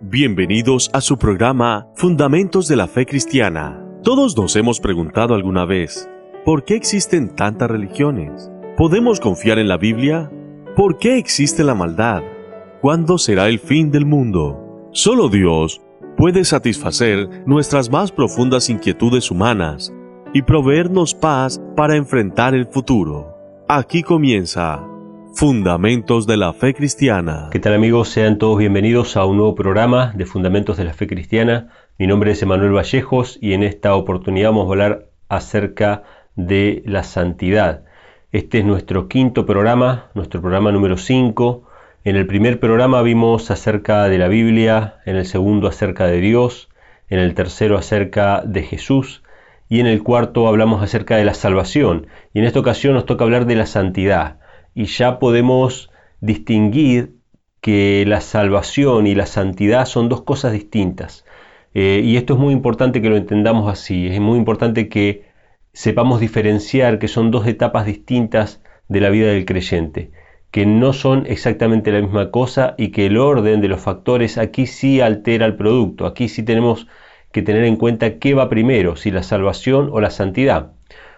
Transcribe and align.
Bienvenidos 0.00 0.90
a 0.92 1.00
su 1.00 1.18
programa 1.18 1.88
Fundamentos 1.96 2.68
de 2.68 2.76
la 2.76 2.86
Fe 2.86 3.04
Cristiana. 3.04 3.84
Todos 4.04 4.36
nos 4.36 4.54
hemos 4.54 4.78
preguntado 4.78 5.34
alguna 5.34 5.64
vez, 5.64 6.08
¿por 6.44 6.64
qué 6.64 6.76
existen 6.76 7.34
tantas 7.34 7.68
religiones? 7.68 8.48
¿Podemos 8.76 9.18
confiar 9.18 9.58
en 9.58 9.66
la 9.66 9.76
Biblia? 9.76 10.30
¿Por 10.76 10.98
qué 10.98 11.18
existe 11.18 11.64
la 11.64 11.74
maldad? 11.74 12.22
¿Cuándo 12.80 13.18
será 13.18 13.48
el 13.48 13.58
fin 13.58 13.90
del 13.90 14.06
mundo? 14.06 14.88
Solo 14.92 15.28
Dios 15.28 15.82
puede 16.16 16.44
satisfacer 16.44 17.28
nuestras 17.44 17.90
más 17.90 18.12
profundas 18.12 18.70
inquietudes 18.70 19.32
humanas 19.32 19.92
y 20.32 20.42
proveernos 20.42 21.12
paz 21.12 21.60
para 21.74 21.96
enfrentar 21.96 22.54
el 22.54 22.66
futuro. 22.66 23.34
Aquí 23.66 24.04
comienza 24.04 24.80
Fundamentos 25.34 26.26
de 26.26 26.36
la 26.36 26.52
Fe 26.52 26.74
Cristiana. 26.74 27.48
¿Qué 27.52 27.60
tal 27.60 27.74
amigos? 27.74 28.08
Sean 28.08 28.38
todos 28.38 28.58
bienvenidos 28.58 29.16
a 29.16 29.24
un 29.24 29.36
nuevo 29.36 29.54
programa 29.54 30.12
de 30.16 30.26
Fundamentos 30.26 30.76
de 30.76 30.84
la 30.84 30.94
Fe 30.94 31.06
Cristiana. 31.06 31.68
Mi 31.98 32.06
nombre 32.06 32.32
es 32.32 32.42
Emanuel 32.42 32.72
Vallejos 32.72 33.38
y 33.40 33.52
en 33.52 33.62
esta 33.62 33.94
oportunidad 33.94 34.48
vamos 34.48 34.66
a 34.66 34.70
hablar 34.70 35.06
acerca 35.28 36.02
de 36.34 36.82
la 36.86 37.04
santidad. 37.04 37.84
Este 38.32 38.58
es 38.58 38.64
nuestro 38.64 39.08
quinto 39.08 39.46
programa, 39.46 40.10
nuestro 40.14 40.40
programa 40.40 40.72
número 40.72 40.96
5. 40.96 41.68
En 42.04 42.16
el 42.16 42.26
primer 42.26 42.58
programa 42.58 43.02
vimos 43.02 43.50
acerca 43.50 44.08
de 44.08 44.18
la 44.18 44.28
Biblia, 44.28 44.96
en 45.06 45.16
el 45.16 45.26
segundo 45.26 45.68
acerca 45.68 46.06
de 46.06 46.20
Dios, 46.20 46.68
en 47.08 47.20
el 47.20 47.34
tercero 47.34 47.78
acerca 47.78 48.42
de 48.44 48.62
Jesús 48.62 49.22
y 49.68 49.80
en 49.80 49.86
el 49.86 50.02
cuarto 50.02 50.48
hablamos 50.48 50.82
acerca 50.82 51.16
de 51.16 51.24
la 51.24 51.34
salvación. 51.34 52.06
Y 52.32 52.40
en 52.40 52.44
esta 52.44 52.60
ocasión 52.60 52.94
nos 52.94 53.06
toca 53.06 53.24
hablar 53.24 53.46
de 53.46 53.54
la 53.54 53.66
santidad 53.66 54.38
y 54.78 54.84
ya 54.84 55.18
podemos 55.18 55.90
distinguir 56.20 57.16
que 57.60 58.04
la 58.06 58.20
salvación 58.20 59.08
y 59.08 59.16
la 59.16 59.26
santidad 59.26 59.86
son 59.86 60.08
dos 60.08 60.22
cosas 60.22 60.52
distintas. 60.52 61.24
Eh, 61.74 62.00
y 62.04 62.16
esto 62.16 62.34
es 62.34 62.38
muy 62.38 62.54
importante 62.54 63.02
que 63.02 63.08
lo 63.08 63.16
entendamos 63.16 63.68
así, 63.68 64.06
es 64.06 64.20
muy 64.20 64.38
importante 64.38 64.88
que 64.88 65.24
sepamos 65.72 66.20
diferenciar 66.20 67.00
que 67.00 67.08
son 67.08 67.32
dos 67.32 67.48
etapas 67.48 67.86
distintas 67.86 68.62
de 68.86 69.00
la 69.00 69.10
vida 69.10 69.26
del 69.32 69.46
creyente, 69.46 70.12
que 70.52 70.64
no 70.64 70.92
son 70.92 71.26
exactamente 71.26 71.90
la 71.90 72.00
misma 72.00 72.30
cosa 72.30 72.76
y 72.78 72.92
que 72.92 73.06
el 73.06 73.18
orden 73.18 73.60
de 73.60 73.66
los 73.66 73.80
factores 73.80 74.38
aquí 74.38 74.68
sí 74.68 75.00
altera 75.00 75.44
el 75.44 75.56
producto, 75.56 76.06
aquí 76.06 76.28
sí 76.28 76.44
tenemos 76.44 76.86
que 77.32 77.42
tener 77.42 77.64
en 77.64 77.74
cuenta 77.74 78.20
qué 78.20 78.34
va 78.34 78.48
primero, 78.48 78.94
si 78.94 79.10
la 79.10 79.24
salvación 79.24 79.88
o 79.90 80.00
la 80.00 80.10
santidad. 80.10 80.70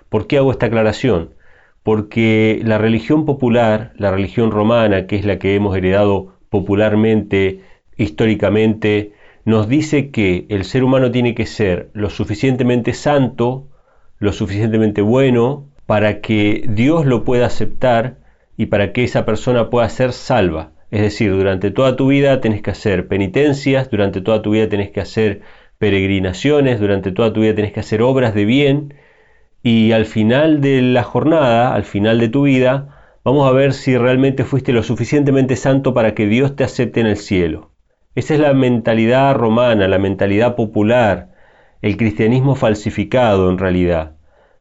¿Por 0.09 0.27
qué 0.27 0.39
hago 0.39 0.51
esta 0.51 0.65
aclaración? 0.65 1.35
Porque 1.83 2.61
la 2.65 2.79
religión 2.79 3.25
popular, 3.25 3.93
la 3.97 4.11
religión 4.11 4.51
romana, 4.51 5.07
que 5.07 5.17
es 5.17 5.25
la 5.25 5.39
que 5.39 5.55
hemos 5.55 5.77
heredado 5.77 6.35
popularmente, 6.51 7.61
históricamente, 7.97 9.13
nos 9.45 9.69
dice 9.69 10.11
que 10.11 10.47
el 10.49 10.65
ser 10.65 10.85
humano 10.85 11.11
tiene 11.11 11.35
que 11.35 11.47
ser 11.47 11.91
lo 11.93 12.11
suficientemente 12.11 12.93
santo, 12.93 13.69
lo 14.19 14.33
suficientemente 14.33 15.01
bueno, 15.01 15.69
para 15.87 16.21
que 16.21 16.65
Dios 16.69 17.07
lo 17.07 17.25
pueda 17.25 17.47
aceptar 17.47 18.19
y 18.57 18.67
para 18.67 18.93
que 18.93 19.05
esa 19.05 19.25
persona 19.25 19.71
pueda 19.71 19.89
ser 19.89 20.13
salva. 20.13 20.73
Es 20.91 21.01
decir, 21.01 21.33
durante 21.33 21.71
toda 21.71 21.97
tu 21.97 22.09
vida 22.09 22.41
tenés 22.41 22.63
que 22.63 22.71
hacer 22.71 23.09
penitencias, 23.09 23.91
durante 23.91 24.21
toda 24.21 24.43
tu 24.43 24.51
vida 24.51 24.69
tenés 24.69 24.91
que 24.91 25.01
hacer 25.01 25.41
peregrinaciones, 25.79 26.79
durante 26.79 27.11
toda 27.11 27.33
tu 27.33 27.41
vida 27.41 27.55
tenés 27.55 27.73
que 27.73 27.81
hacer 27.81 28.03
obras 28.03 28.35
de 28.35 28.45
bien, 28.45 28.95
y 29.63 29.93
al 29.93 30.07
final 30.07 30.61
de 30.61 30.81
la 30.83 31.03
jornada, 31.03 31.75
al 31.75 31.85
final 31.85 32.19
de 32.19 32.29
tu 32.29 32.43
vida, 32.45 33.17
vamos 33.25 33.49
a 33.49 33.53
ver 33.53 33.73
si 33.73 33.97
realmente 33.97 34.45
fuiste 34.45 34.73
lo 34.73 34.83
suficientemente 34.83 35.57
santo 35.57 35.93
para 35.93 36.15
que 36.15 36.27
Dios 36.27 36.57
te 36.57 36.65
acepte 36.65 37.01
en 37.01 37.07
el 37.07 37.17
cielo. 37.17 37.71
Esa 38.15 38.35
es 38.35 38.41
la 38.41 38.55
mentalidad 38.55 39.35
romana, 39.35 39.87
la 39.87 39.99
mentalidad 39.99 40.57
popular, 40.57 41.31
el 41.83 41.97
cristianismo 41.97 42.55
falsificado 42.55 43.51
en 43.51 43.59
realidad. 43.59 44.17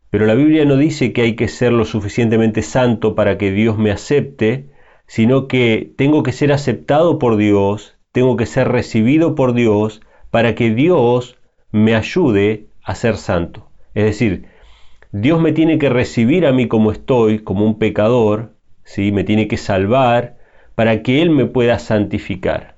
Pero 0.10 0.26
la 0.26 0.36
Biblia 0.36 0.66
no 0.66 0.76
dice 0.76 1.14
que 1.14 1.22
hay 1.22 1.36
que 1.36 1.48
ser 1.48 1.72
lo 1.72 1.86
suficientemente 1.86 2.62
santo 2.62 3.16
para 3.16 3.38
que 3.38 3.52
Dios 3.52 3.78
me 3.78 3.92
acepte, 3.92 4.70
sino 5.08 5.48
que 5.48 5.92
tengo 5.98 6.24
que 6.24 6.32
ser 6.32 6.52
aceptado 6.52 7.20
por 7.20 7.38
Dios, 7.38 7.96
tengo 8.12 8.36
que 8.36 8.46
ser 8.46 8.68
recibido 8.68 9.36
por 9.36 9.54
Dios 9.54 10.02
para 10.30 10.56
que 10.56 10.72
Dios 10.72 11.38
me 11.72 11.96
ayude 11.96 12.68
a 12.84 12.96
ser 12.96 13.18
santo. 13.18 13.70
Es 13.94 14.04
decir, 14.04 14.46
Dios 15.12 15.42
me 15.42 15.54
tiene 15.54 15.80
que 15.80 15.90
recibir 15.90 16.46
a 16.46 16.52
mí 16.52 16.68
como 16.68 16.92
estoy, 16.92 17.40
como 17.40 17.66
un 17.66 17.80
pecador, 17.80 18.54
¿sí? 18.84 19.12
me 19.12 19.24
tiene 19.24 19.48
que 19.48 19.58
salvar 19.58 20.38
para 20.76 21.02
que 21.02 21.24
Él 21.24 21.32
me 21.32 21.48
pueda 21.48 21.80
santificar. 21.80 22.76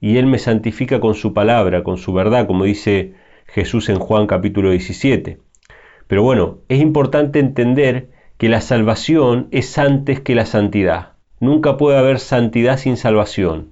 Y 0.00 0.18
Él 0.18 0.26
me 0.26 0.38
santifica 0.38 1.00
con 1.00 1.16
su 1.16 1.34
palabra, 1.34 1.82
con 1.82 1.96
su 1.96 2.12
verdad, 2.12 2.46
como 2.46 2.62
dice 2.62 3.14
Jesús 3.46 3.88
en 3.88 3.98
Juan 3.98 4.28
capítulo 4.28 4.70
17. 4.70 5.38
Pero 6.06 6.22
bueno, 6.22 6.58
es 6.68 6.80
importante 6.80 7.40
entender 7.40 8.08
que 8.38 8.48
la 8.48 8.60
salvación 8.60 9.48
es 9.50 9.76
antes 9.76 10.20
que 10.20 10.36
la 10.36 10.46
santidad. 10.46 11.14
Nunca 11.40 11.76
puede 11.76 11.98
haber 11.98 12.20
santidad 12.20 12.76
sin 12.76 12.96
salvación. 12.96 13.70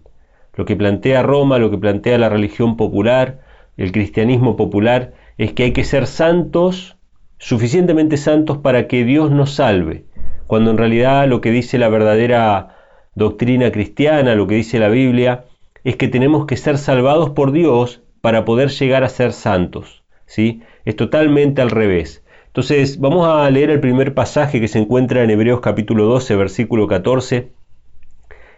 Lo 0.57 0.65
que 0.65 0.75
plantea 0.75 1.23
Roma, 1.23 1.59
lo 1.59 1.71
que 1.71 1.79
plantea 1.79 2.19
la 2.19 2.29
religión 2.29 2.77
popular, 2.77 3.43
el 3.77 3.93
cristianismo 3.93 4.57
popular, 4.57 5.13
es 5.39 5.53
que 5.53 5.63
hay 5.63 5.73
que 5.73 5.85
ser 5.85 6.09
santos 6.09 6.97
suficientemente 7.43 8.19
santos 8.19 8.59
para 8.59 8.87
que 8.87 9.05
Dios 9.05 9.33
nos 9.33 9.55
salve, 9.55 10.05
cuando 10.47 10.71
en 10.71 10.79
realidad 10.79 11.27
lo 11.27 11.41
que 11.41 11.51
dice 11.51 11.77
la 11.77 11.89
verdadera 11.89 12.77
doctrina 13.17 13.73
cristiana, 13.73 14.37
lo 14.37 14.47
que 14.47 14.55
dice 14.55 14.79
la 14.79 14.89
Biblia, 14.89 15.47
es 15.83 15.97
que 15.97 16.07
tenemos 16.07 16.47
que 16.47 16.57
ser 16.57 16.79
salvados 16.79 17.31
por 17.31 17.51
Dios 17.51 18.01
para 18.21 18.45
poder 18.45 18.69
llegar 18.69 19.03
a 19.03 19.09
ser 19.09 19.33
santos. 19.33 20.05
¿sí? 20.25 20.63
Es 20.85 20.95
totalmente 20.95 21.61
al 21.61 21.71
revés. 21.71 22.25
Entonces 22.47 23.01
vamos 23.01 23.27
a 23.27 23.51
leer 23.51 23.71
el 23.71 23.81
primer 23.81 24.15
pasaje 24.15 24.61
que 24.61 24.69
se 24.69 24.79
encuentra 24.79 25.25
en 25.25 25.31
Hebreos 25.31 25.59
capítulo 25.61 26.05
12, 26.05 26.37
versículo 26.37 26.87
14, 26.87 27.51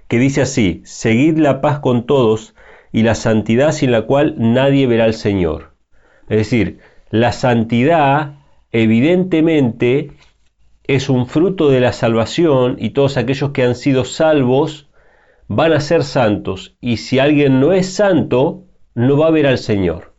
que 0.08 0.18
dice 0.18 0.42
así, 0.42 0.82
Seguid 0.84 1.38
la 1.38 1.62
paz 1.62 1.78
con 1.78 2.04
todos 2.04 2.54
y 2.92 3.02
la 3.02 3.14
santidad 3.14 3.72
sin 3.72 3.92
la 3.92 4.02
cual 4.02 4.34
nadie 4.36 4.86
verá 4.86 5.04
al 5.04 5.14
Señor. 5.14 5.72
Es 6.28 6.36
decir, 6.36 6.80
la 7.08 7.32
santidad 7.32 8.43
evidentemente 8.74 10.10
es 10.82 11.08
un 11.08 11.28
fruto 11.28 11.70
de 11.70 11.80
la 11.80 11.92
salvación 11.92 12.76
y 12.78 12.90
todos 12.90 13.16
aquellos 13.16 13.52
que 13.52 13.62
han 13.62 13.76
sido 13.76 14.04
salvos 14.04 14.90
van 15.46 15.72
a 15.72 15.80
ser 15.80 16.02
santos. 16.02 16.76
Y 16.80 16.96
si 16.96 17.20
alguien 17.20 17.60
no 17.60 17.72
es 17.72 17.94
santo, 17.94 18.64
no 18.94 19.16
va 19.16 19.28
a 19.28 19.30
ver 19.30 19.46
al 19.46 19.58
Señor. 19.58 20.12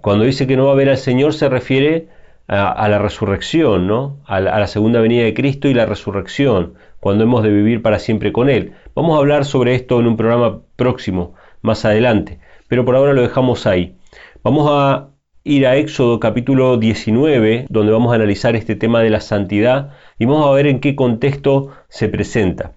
Cuando 0.00 0.24
dice 0.24 0.46
que 0.46 0.56
no 0.56 0.66
va 0.66 0.72
a 0.72 0.76
ver 0.76 0.88
al 0.88 0.96
Señor 0.96 1.34
se 1.34 1.48
refiere 1.48 2.08
a, 2.46 2.88
la 2.88 2.98
resurrección, 2.98 3.88
¿no? 3.88 4.18
A 4.24 4.40
la, 4.40 4.54
a 4.54 4.60
la 4.60 4.66
segunda 4.68 5.00
venida 5.00 5.24
de 5.24 5.34
Cristo 5.34 5.68
y 5.68 5.74
la 5.74 5.86
resurrección, 5.86 6.74
cuando 7.00 7.24
hemos 7.24 7.42
de 7.42 7.50
vivir 7.50 7.82
para 7.82 7.98
siempre 7.98 8.32
con 8.32 8.50
Él. 8.50 8.74
Vamos 8.94 9.16
a 9.16 9.18
hablar 9.18 9.44
sobre 9.44 9.74
esto 9.74 9.98
en 9.98 10.06
un 10.06 10.16
programa 10.16 10.60
próximo, 10.76 11.34
más 11.60 11.84
adelante, 11.84 12.38
pero 12.68 12.84
por 12.84 12.94
ahora 12.94 13.14
lo 13.14 13.22
dejamos 13.22 13.66
ahí. 13.66 13.96
Vamos 14.44 14.68
a 14.70 15.11
ir 15.44 15.66
a 15.66 15.76
Éxodo 15.76 16.20
capítulo 16.20 16.76
19, 16.76 17.66
donde 17.68 17.90
vamos 17.90 18.12
a 18.12 18.14
analizar 18.14 18.54
este 18.54 18.76
tema 18.76 19.00
de 19.00 19.10
la 19.10 19.20
santidad 19.20 19.90
y 20.18 20.24
vamos 20.24 20.46
a 20.46 20.52
ver 20.52 20.68
en 20.68 20.78
qué 20.78 20.94
contexto 20.94 21.70
se 21.88 22.08
presenta. 22.08 22.72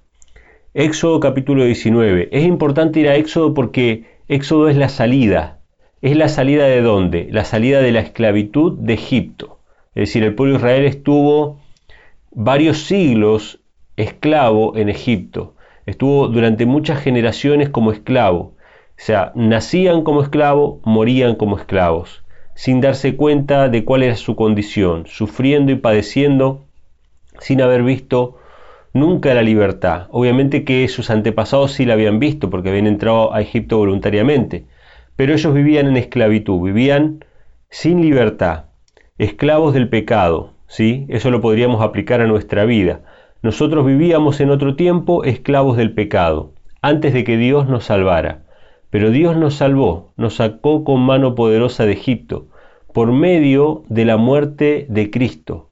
Éxodo 0.74 1.20
capítulo 1.20 1.64
19. 1.64 2.30
Es 2.32 2.44
importante 2.44 3.00
ir 3.00 3.08
a 3.08 3.16
Éxodo 3.16 3.54
porque 3.54 4.06
Éxodo 4.28 4.68
es 4.68 4.78
la 4.78 4.90
salida. 4.90 5.60
¿Es 6.02 6.18
la 6.18 6.28
salida 6.28 6.66
de 6.66 6.82
dónde? 6.82 7.28
La 7.30 7.46
salida 7.46 7.82
de 7.82 7.92
la 7.92 8.00
esclavitud 8.00 8.74
de 8.80 8.94
Egipto. 8.94 9.60
Es 9.94 10.10
decir, 10.10 10.24
el 10.24 10.34
pueblo 10.34 10.54
de 10.54 10.60
Israel 10.60 10.86
estuvo 10.86 11.60
varios 12.32 12.80
siglos 12.80 13.60
esclavo 13.96 14.76
en 14.76 14.90
Egipto. 14.90 15.54
Estuvo 15.86 16.30
durante 16.30 16.66
muchas 16.66 17.00
generaciones 17.00 17.70
como 17.70 17.92
esclavo. 17.92 18.40
O 18.40 18.54
sea, 18.98 19.32
nacían 19.36 20.04
como 20.04 20.24
esclavos, 20.24 20.80
morían 20.84 21.36
como 21.36 21.58
esclavos 21.58 22.25
sin 22.56 22.82
darse 22.82 23.16
cuenta 23.16 23.70
de 23.70 23.86
cuál 23.86 24.02
era 24.02 24.16
su 24.16 24.36
condición, 24.36 25.06
sufriendo 25.08 25.72
y 25.72 25.76
padeciendo 25.76 26.66
sin 27.40 27.62
haber 27.62 27.84
visto 27.84 28.38
nunca 28.94 29.34
la 29.34 29.42
libertad. 29.42 30.08
Obviamente 30.10 30.64
que 30.64 30.88
sus 30.88 31.10
antepasados 31.10 31.74
sí 31.74 31.86
la 31.86 31.94
habían 31.94 32.18
visto 32.20 32.50
porque 32.50 32.70
habían 32.70 32.88
entrado 32.88 33.34
a 33.34 33.42
Egipto 33.42 33.78
voluntariamente, 33.78 34.66
pero 35.18 35.34
ellos 35.34 35.54
vivían 35.54 35.88
en 35.88 35.98
esclavitud, 35.98 36.62
vivían 36.62 37.26
sin 37.70 38.02
libertad, 38.02 38.66
esclavos 39.18 39.74
del 39.74 39.90
pecado, 39.90 40.54
¿sí? 40.68 41.06
Eso 41.10 41.32
lo 41.32 41.42
podríamos 41.42 41.82
aplicar 41.82 42.22
a 42.22 42.28
nuestra 42.28 42.64
vida. 42.64 43.02
Nosotros 43.42 43.86
vivíamos 43.86 44.40
en 44.40 44.50
otro 44.50 44.78
tiempo 44.78 45.26
esclavos 45.26 45.76
del 45.76 45.94
pecado, 45.94 46.54
antes 46.82 47.14
de 47.14 47.26
que 47.26 47.36
Dios 47.36 47.68
nos 47.68 47.84
salvara. 47.84 48.45
Pero 48.90 49.10
Dios 49.10 49.36
nos 49.36 49.56
salvó, 49.56 50.14
nos 50.18 50.36
sacó 50.36 50.84
con 50.84 51.02
mano 51.02 51.36
poderosa 51.36 51.86
de 51.86 51.94
Egipto, 51.94 52.48
por 52.94 53.12
medio 53.12 53.84
de 53.90 54.06
la 54.06 54.18
muerte 54.18 54.86
de 54.90 55.10
Cristo. 55.12 55.70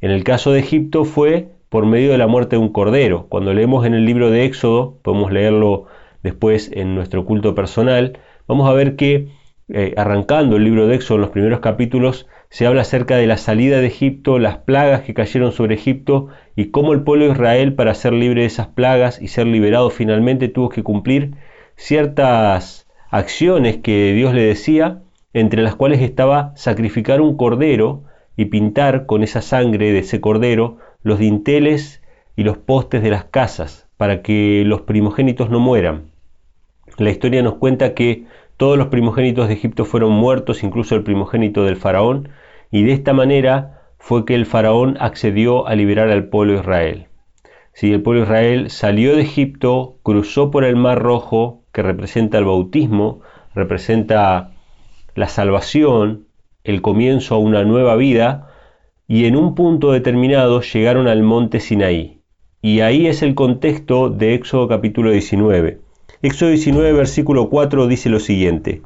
En 0.00 0.10
el 0.10 0.24
caso 0.24 0.52
de 0.52 0.60
Egipto 0.60 1.04
fue 1.04 1.48
por 1.68 1.86
medio 1.86 2.12
de 2.12 2.18
la 2.18 2.26
muerte 2.26 2.56
de 2.56 2.62
un 2.62 2.70
cordero. 2.70 3.26
Cuando 3.28 3.52
leemos 3.52 3.86
en 3.86 3.94
el 3.94 4.04
libro 4.04 4.30
de 4.30 4.44
Éxodo, 4.44 4.98
podemos 5.02 5.32
leerlo 5.32 5.86
después 6.22 6.70
en 6.72 6.94
nuestro 6.94 7.24
culto 7.24 7.54
personal, 7.54 8.18
vamos 8.46 8.68
a 8.68 8.72
ver 8.72 8.96
que 8.96 9.28
eh, 9.68 9.94
arrancando 9.96 10.56
el 10.56 10.64
libro 10.64 10.86
de 10.86 10.96
Éxodo 10.96 11.16
en 11.16 11.22
los 11.22 11.30
primeros 11.30 11.60
capítulos, 11.60 12.26
se 12.50 12.66
habla 12.66 12.82
acerca 12.82 13.16
de 13.16 13.26
la 13.26 13.38
salida 13.38 13.80
de 13.80 13.86
Egipto, 13.86 14.38
las 14.38 14.58
plagas 14.58 15.02
que 15.02 15.14
cayeron 15.14 15.52
sobre 15.52 15.74
Egipto 15.74 16.28
y 16.54 16.66
cómo 16.66 16.92
el 16.92 17.02
pueblo 17.02 17.24
de 17.24 17.32
Israel 17.32 17.74
para 17.74 17.94
ser 17.94 18.12
libre 18.12 18.42
de 18.42 18.46
esas 18.46 18.66
plagas 18.66 19.20
y 19.22 19.28
ser 19.28 19.46
liberado 19.46 19.90
finalmente 19.90 20.48
tuvo 20.48 20.68
que 20.68 20.82
cumplir 20.82 21.34
ciertas 21.76 22.86
acciones 23.10 23.78
que 23.78 24.12
Dios 24.12 24.34
le 24.34 24.42
decía, 24.42 25.02
entre 25.32 25.62
las 25.62 25.74
cuales 25.74 26.00
estaba 26.00 26.52
sacrificar 26.56 27.20
un 27.20 27.36
cordero 27.36 28.04
y 28.36 28.46
pintar 28.46 29.06
con 29.06 29.22
esa 29.22 29.42
sangre 29.42 29.92
de 29.92 30.00
ese 30.00 30.20
cordero 30.20 30.78
los 31.02 31.18
dinteles 31.18 32.02
y 32.36 32.42
los 32.42 32.56
postes 32.58 33.02
de 33.02 33.10
las 33.10 33.24
casas 33.24 33.88
para 33.96 34.22
que 34.22 34.62
los 34.66 34.82
primogénitos 34.82 35.50
no 35.50 35.60
mueran. 35.60 36.10
La 36.98 37.10
historia 37.10 37.42
nos 37.42 37.54
cuenta 37.54 37.94
que 37.94 38.26
todos 38.56 38.78
los 38.78 38.88
primogénitos 38.88 39.48
de 39.48 39.54
Egipto 39.54 39.84
fueron 39.84 40.12
muertos, 40.12 40.62
incluso 40.62 40.94
el 40.94 41.02
primogénito 41.02 41.64
del 41.64 41.76
faraón, 41.76 42.28
y 42.70 42.84
de 42.84 42.92
esta 42.92 43.12
manera 43.12 43.82
fue 43.98 44.24
que 44.24 44.34
el 44.34 44.46
faraón 44.46 44.96
accedió 45.00 45.66
a 45.66 45.74
liberar 45.74 46.10
al 46.10 46.28
pueblo 46.28 46.54
de 46.54 46.60
Israel. 46.60 47.06
Si 47.72 47.92
el 47.92 48.02
pueblo 48.02 48.22
Israel 48.22 48.70
salió 48.70 49.16
de 49.16 49.22
Egipto, 49.22 49.98
cruzó 50.02 50.52
por 50.52 50.64
el 50.64 50.76
Mar 50.76 51.00
Rojo, 51.00 51.63
que 51.74 51.82
representa 51.82 52.38
el 52.38 52.44
bautismo, 52.44 53.20
representa 53.52 54.52
la 55.16 55.26
salvación, 55.26 56.28
el 56.62 56.80
comienzo 56.80 57.34
a 57.34 57.38
una 57.38 57.64
nueva 57.64 57.96
vida, 57.96 58.48
y 59.08 59.24
en 59.26 59.34
un 59.36 59.56
punto 59.56 59.90
determinado 59.90 60.60
llegaron 60.60 61.08
al 61.08 61.24
monte 61.24 61.58
Sinaí. 61.58 62.20
Y 62.62 62.80
ahí 62.80 63.08
es 63.08 63.22
el 63.22 63.34
contexto 63.34 64.08
de 64.08 64.34
Éxodo 64.34 64.68
capítulo 64.68 65.10
19. 65.10 65.80
Éxodo 66.22 66.50
19 66.50 66.92
versículo 66.92 67.50
4 67.50 67.88
dice 67.88 68.08
lo 68.08 68.20
siguiente. 68.20 68.82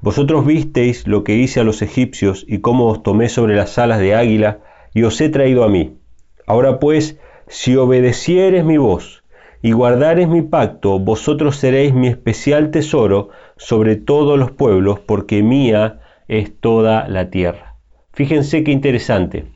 Vosotros 0.00 0.44
visteis 0.44 1.06
lo 1.06 1.22
que 1.22 1.36
hice 1.36 1.60
a 1.60 1.64
los 1.64 1.82
egipcios 1.82 2.44
y 2.48 2.58
cómo 2.58 2.88
os 2.88 3.04
tomé 3.04 3.28
sobre 3.28 3.54
las 3.54 3.78
alas 3.78 4.00
de 4.00 4.16
águila 4.16 4.58
y 4.92 5.04
os 5.04 5.20
he 5.20 5.28
traído 5.28 5.62
a 5.62 5.68
mí. 5.68 5.98
Ahora 6.46 6.80
pues, 6.80 7.16
si 7.46 7.76
obedecieres 7.76 8.64
mi 8.64 8.76
voz 8.76 9.23
y 9.64 9.72
guardares 9.72 10.28
mi 10.28 10.42
pacto, 10.42 10.98
vosotros 10.98 11.56
seréis 11.56 11.94
mi 11.94 12.08
especial 12.08 12.70
tesoro 12.70 13.30
sobre 13.56 13.96
todos 13.96 14.38
los 14.38 14.50
pueblos, 14.50 15.00
porque 15.00 15.42
mía 15.42 16.00
es 16.28 16.60
toda 16.60 17.08
la 17.08 17.30
tierra. 17.30 17.76
Fíjense 18.12 18.62
qué 18.62 18.72
interesante. 18.72 19.46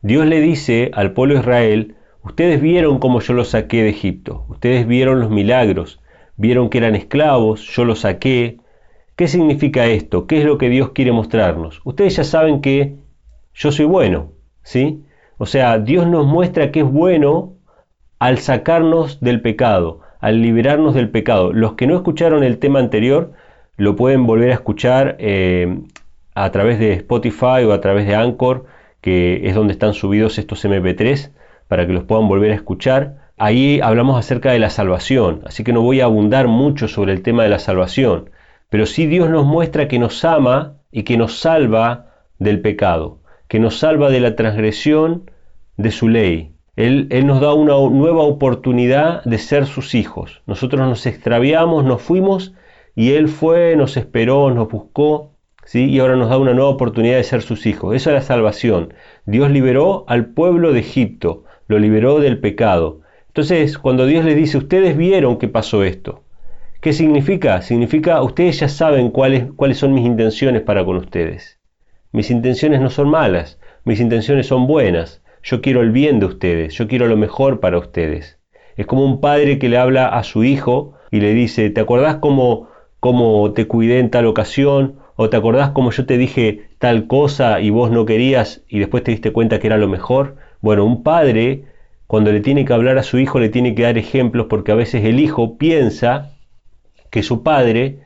Dios 0.00 0.24
le 0.24 0.40
dice 0.40 0.90
al 0.94 1.12
pueblo 1.12 1.34
de 1.34 1.40
Israel, 1.40 1.96
ustedes 2.22 2.62
vieron 2.62 2.98
cómo 2.98 3.20
yo 3.20 3.34
los 3.34 3.48
saqué 3.48 3.82
de 3.82 3.90
Egipto, 3.90 4.46
ustedes 4.48 4.86
vieron 4.86 5.20
los 5.20 5.28
milagros, 5.28 6.00
vieron 6.38 6.70
que 6.70 6.78
eran 6.78 6.94
esclavos, 6.94 7.60
yo 7.60 7.84
los 7.84 8.00
saqué, 8.00 8.56
¿Qué 9.16 9.28
significa 9.28 9.84
esto? 9.86 10.26
¿Qué 10.26 10.38
es 10.38 10.46
lo 10.46 10.56
que 10.56 10.70
Dios 10.70 10.92
quiere 10.92 11.12
mostrarnos? 11.12 11.82
Ustedes 11.84 12.16
ya 12.16 12.24
saben 12.24 12.62
que 12.62 12.96
yo 13.52 13.70
soy 13.70 13.84
bueno, 13.84 14.32
¿sí? 14.62 15.04
O 15.36 15.44
sea, 15.46 15.78
Dios 15.78 16.06
nos 16.08 16.26
muestra 16.26 16.72
que 16.72 16.80
es 16.80 16.90
bueno 16.90 17.53
al 18.24 18.38
sacarnos 18.38 19.20
del 19.20 19.40
pecado, 19.40 20.00
al 20.20 20.40
liberarnos 20.40 20.94
del 20.94 21.10
pecado. 21.10 21.52
Los 21.52 21.74
que 21.74 21.86
no 21.86 21.94
escucharon 21.96 22.42
el 22.42 22.58
tema 22.58 22.78
anterior 22.78 23.32
lo 23.76 23.96
pueden 23.96 24.26
volver 24.26 24.50
a 24.50 24.54
escuchar 24.54 25.16
eh, 25.18 25.80
a 26.34 26.50
través 26.50 26.78
de 26.78 26.92
Spotify 26.94 27.64
o 27.66 27.72
a 27.72 27.80
través 27.80 28.06
de 28.06 28.14
Anchor, 28.14 28.66
que 29.00 29.48
es 29.48 29.54
donde 29.54 29.72
están 29.72 29.92
subidos 29.92 30.38
estos 30.38 30.64
MP3, 30.64 31.32
para 31.68 31.86
que 31.86 31.92
los 31.92 32.04
puedan 32.04 32.28
volver 32.28 32.52
a 32.52 32.54
escuchar. 32.54 33.30
Ahí 33.36 33.80
hablamos 33.82 34.18
acerca 34.18 34.52
de 34.52 34.58
la 34.58 34.70
salvación, 34.70 35.42
así 35.44 35.64
que 35.64 35.72
no 35.72 35.82
voy 35.82 36.00
a 36.00 36.04
abundar 36.04 36.48
mucho 36.48 36.88
sobre 36.88 37.12
el 37.12 37.22
tema 37.22 37.42
de 37.42 37.48
la 37.50 37.58
salvación 37.58 38.30
pero 38.74 38.86
sí 38.86 39.06
Dios 39.06 39.30
nos 39.30 39.46
muestra 39.46 39.86
que 39.86 40.00
nos 40.00 40.24
ama 40.24 40.78
y 40.90 41.04
que 41.04 41.16
nos 41.16 41.38
salva 41.38 42.06
del 42.40 42.60
pecado, 42.60 43.20
que 43.46 43.60
nos 43.60 43.78
salva 43.78 44.10
de 44.10 44.18
la 44.18 44.34
transgresión 44.34 45.30
de 45.76 45.92
su 45.92 46.08
ley. 46.08 46.53
Él, 46.76 47.08
nos 47.24 47.40
da 47.40 47.54
una 47.54 47.74
nueva 47.74 48.22
oportunidad 48.22 49.22
de 49.24 49.38
ser 49.38 49.66
sus 49.66 49.94
hijos. 49.94 50.42
Nosotros 50.46 50.80
nos 50.80 51.06
extraviamos, 51.06 51.84
nos 51.84 52.02
fuimos 52.02 52.54
y 52.96 53.12
Él 53.12 53.28
fue, 53.28 53.76
nos 53.76 53.96
esperó, 53.96 54.50
nos 54.50 54.68
buscó, 54.68 55.32
¿sí? 55.64 55.84
y 55.84 56.00
ahora 56.00 56.16
nos 56.16 56.30
da 56.30 56.38
una 56.38 56.52
nueva 56.54 56.70
oportunidad 56.70 57.16
de 57.16 57.24
ser 57.24 57.42
sus 57.42 57.66
hijos. 57.66 57.94
Esa 57.94 58.10
es 58.10 58.14
la 58.14 58.22
salvación. 58.22 58.94
Dios 59.24 59.50
liberó 59.50 60.04
al 60.08 60.26
pueblo 60.26 60.72
de 60.72 60.80
Egipto, 60.80 61.44
lo 61.68 61.78
liberó 61.78 62.18
del 62.18 62.40
pecado. 62.40 63.00
Entonces, 63.28 63.78
cuando 63.78 64.06
Dios 64.06 64.24
les 64.24 64.36
dice, 64.36 64.58
ustedes 64.58 64.96
vieron 64.96 65.38
que 65.38 65.48
pasó 65.48 65.84
esto, 65.84 66.24
¿Qué 66.84 66.92
significa? 66.92 67.62
Significa, 67.62 68.20
ustedes 68.20 68.60
ya 68.60 68.68
saben 68.68 69.08
cuáles, 69.08 69.50
cuáles 69.56 69.78
son 69.78 69.94
mis 69.94 70.04
intenciones 70.04 70.60
para 70.60 70.84
con 70.84 70.98
ustedes. 70.98 71.58
Mis 72.12 72.30
intenciones 72.30 72.82
no 72.82 72.90
son 72.90 73.08
malas, 73.08 73.58
mis 73.84 74.00
intenciones 74.00 74.48
son 74.48 74.66
buenas. 74.66 75.22
Yo 75.44 75.60
quiero 75.60 75.82
el 75.82 75.90
bien 75.90 76.20
de 76.20 76.26
ustedes, 76.26 76.72
yo 76.72 76.88
quiero 76.88 77.06
lo 77.06 77.18
mejor 77.18 77.60
para 77.60 77.76
ustedes. 77.76 78.38
Es 78.76 78.86
como 78.86 79.04
un 79.04 79.20
padre 79.20 79.58
que 79.58 79.68
le 79.68 79.76
habla 79.76 80.08
a 80.08 80.22
su 80.22 80.42
hijo 80.42 80.94
y 81.10 81.20
le 81.20 81.34
dice, 81.34 81.68
¿te 81.68 81.82
acordás 81.82 82.16
cómo, 82.16 82.68
cómo 82.98 83.52
te 83.52 83.66
cuidé 83.66 83.98
en 83.98 84.08
tal 84.08 84.24
ocasión? 84.24 84.94
¿O 85.16 85.28
te 85.28 85.36
acordás 85.36 85.72
cómo 85.72 85.90
yo 85.90 86.06
te 86.06 86.16
dije 86.16 86.70
tal 86.78 87.06
cosa 87.08 87.60
y 87.60 87.68
vos 87.68 87.90
no 87.90 88.06
querías 88.06 88.64
y 88.68 88.78
después 88.78 89.04
te 89.04 89.10
diste 89.10 89.32
cuenta 89.34 89.60
que 89.60 89.66
era 89.66 89.76
lo 89.76 89.86
mejor? 89.86 90.36
Bueno, 90.62 90.86
un 90.86 91.02
padre 91.02 91.64
cuando 92.06 92.32
le 92.32 92.40
tiene 92.40 92.64
que 92.64 92.72
hablar 92.72 92.96
a 92.96 93.02
su 93.02 93.18
hijo 93.18 93.38
le 93.38 93.50
tiene 93.50 93.74
que 93.74 93.82
dar 93.82 93.98
ejemplos 93.98 94.46
porque 94.48 94.72
a 94.72 94.76
veces 94.76 95.04
el 95.04 95.20
hijo 95.20 95.58
piensa 95.58 96.38
que 97.10 97.22
su 97.22 97.42
padre 97.42 97.98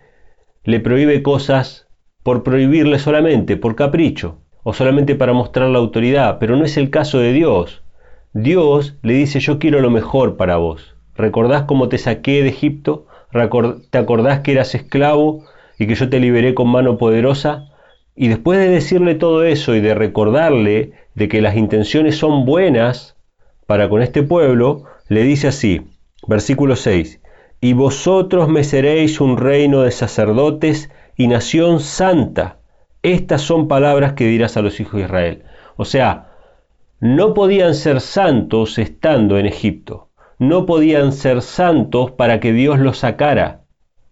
le 0.64 0.81
prohíbe 0.81 1.23
cosas 1.23 1.87
por 2.25 2.43
prohibirle 2.43 2.99
solamente, 2.99 3.56
por 3.56 3.76
capricho, 3.76 4.41
o 4.62 4.72
solamente 4.72 5.14
para 5.14 5.32
mostrar 5.32 5.69
la 5.69 5.78
autoridad, 5.78 6.38
pero 6.38 6.56
no 6.56 6.64
es 6.64 6.76
el 6.76 6.90
caso 6.90 7.19
de 7.19 7.32
Dios. 7.32 7.82
Dios 8.32 8.96
le 9.02 9.14
dice 9.14 9.40
yo 9.40 9.58
quiero 9.58 9.81
lo 9.81 9.90
mejor 9.90 10.37
para 10.37 10.56
vos. 10.56 10.94
¿Recordás 11.14 11.62
cómo 11.62 11.88
te 11.88 11.99
saqué 11.99 12.43
de 12.43 12.50
Egipto? 12.50 13.06
¿Te 13.90 13.99
acordás 13.99 14.40
que 14.40 14.52
eras 14.52 14.75
esclavo 14.75 15.44
y 15.78 15.87
que 15.87 15.94
yo 15.94 16.08
te 16.08 16.20
liberé 16.20 16.55
con 16.55 16.69
mano 16.69 16.99
poderosa? 16.99 17.66
Y 18.14 18.28
después 18.28 18.58
de 18.58 18.69
decirle 18.69 19.14
todo 19.14 19.44
eso 19.44 19.75
y 19.75 19.81
de 19.81 19.94
recordarle 19.94 20.93
de 21.14 21.28
que 21.28 21.40
las 21.40 21.56
intenciones 21.56 22.16
son 22.16 22.44
buenas 22.44 23.16
para 23.66 23.88
con 23.88 24.02
este 24.02 24.22
pueblo, 24.22 24.84
le 25.08 25.22
dice 25.22 25.49
así, 25.49 25.82
versículo 26.26 26.76
6, 26.76 27.20
y 27.60 27.72
vosotros 27.72 28.49
me 28.49 28.64
seréis 28.64 29.20
un 29.20 29.37
reino 29.37 29.82
de 29.82 29.90
sacerdotes 29.90 30.90
y 31.16 31.26
nación 31.26 31.81
santa. 31.81 32.57
Estas 33.02 33.43
son 33.43 33.69
palabras 33.69 34.14
que 34.14 34.26
dirás 34.26 34.56
a 34.56 34.62
los 34.62 34.81
hijos 34.81 34.94
de 34.94 35.02
Israel. 35.02 35.43
O 35.76 35.84
sea, 35.84 36.28
no 37.00 37.32
podían 37.32 37.74
ser 37.74 38.00
santos 38.00 38.78
estando 38.78 39.38
en 39.38 39.46
Egipto. 39.46 40.08
No 40.38 40.67
podían 40.67 41.12
ser 41.12 41.43
santos 41.43 42.10
para 42.10 42.40
que 42.40 42.52
Dios 42.52 42.81
los 42.81 42.98
sacara. 42.98 43.62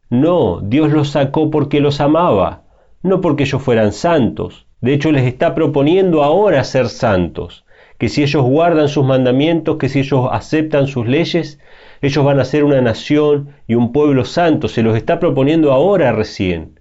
No, 0.09 0.61
Dios 0.61 0.93
los 0.93 1.11
sacó 1.11 1.51
porque 1.51 1.81
los 1.81 2.01
amaba, 2.01 2.63
no 3.03 3.21
porque 3.21 3.43
ellos 3.43 3.61
fueran 3.61 3.93
santos. 3.93 4.67
De 4.81 4.95
hecho, 4.95 5.11
les 5.11 5.25
está 5.25 5.55
proponiendo 5.55 6.23
ahora 6.23 6.63
ser 6.63 6.89
santos, 6.89 7.65
que 7.99 8.09
si 8.09 8.23
ellos 8.23 8.45
guardan 8.45 8.89
sus 8.89 9.05
mandamientos, 9.05 9.79
que 9.79 9.89
si 9.89 10.01
ellos 10.01 10.29
aceptan 10.31 10.87
sus 10.87 11.09
leyes, 11.09 11.59
ellos 12.03 12.25
van 12.25 12.39
a 12.39 12.45
ser 12.45 12.63
una 12.63 12.81
nación 12.81 13.49
y 13.67 13.75
un 13.75 13.91
pueblo 13.91 14.25
santo, 14.25 14.69
se 14.69 14.83
los 14.83 14.97
está 14.97 15.19
proponiendo 15.19 15.73
ahora 15.73 16.13
recién. 16.13 16.76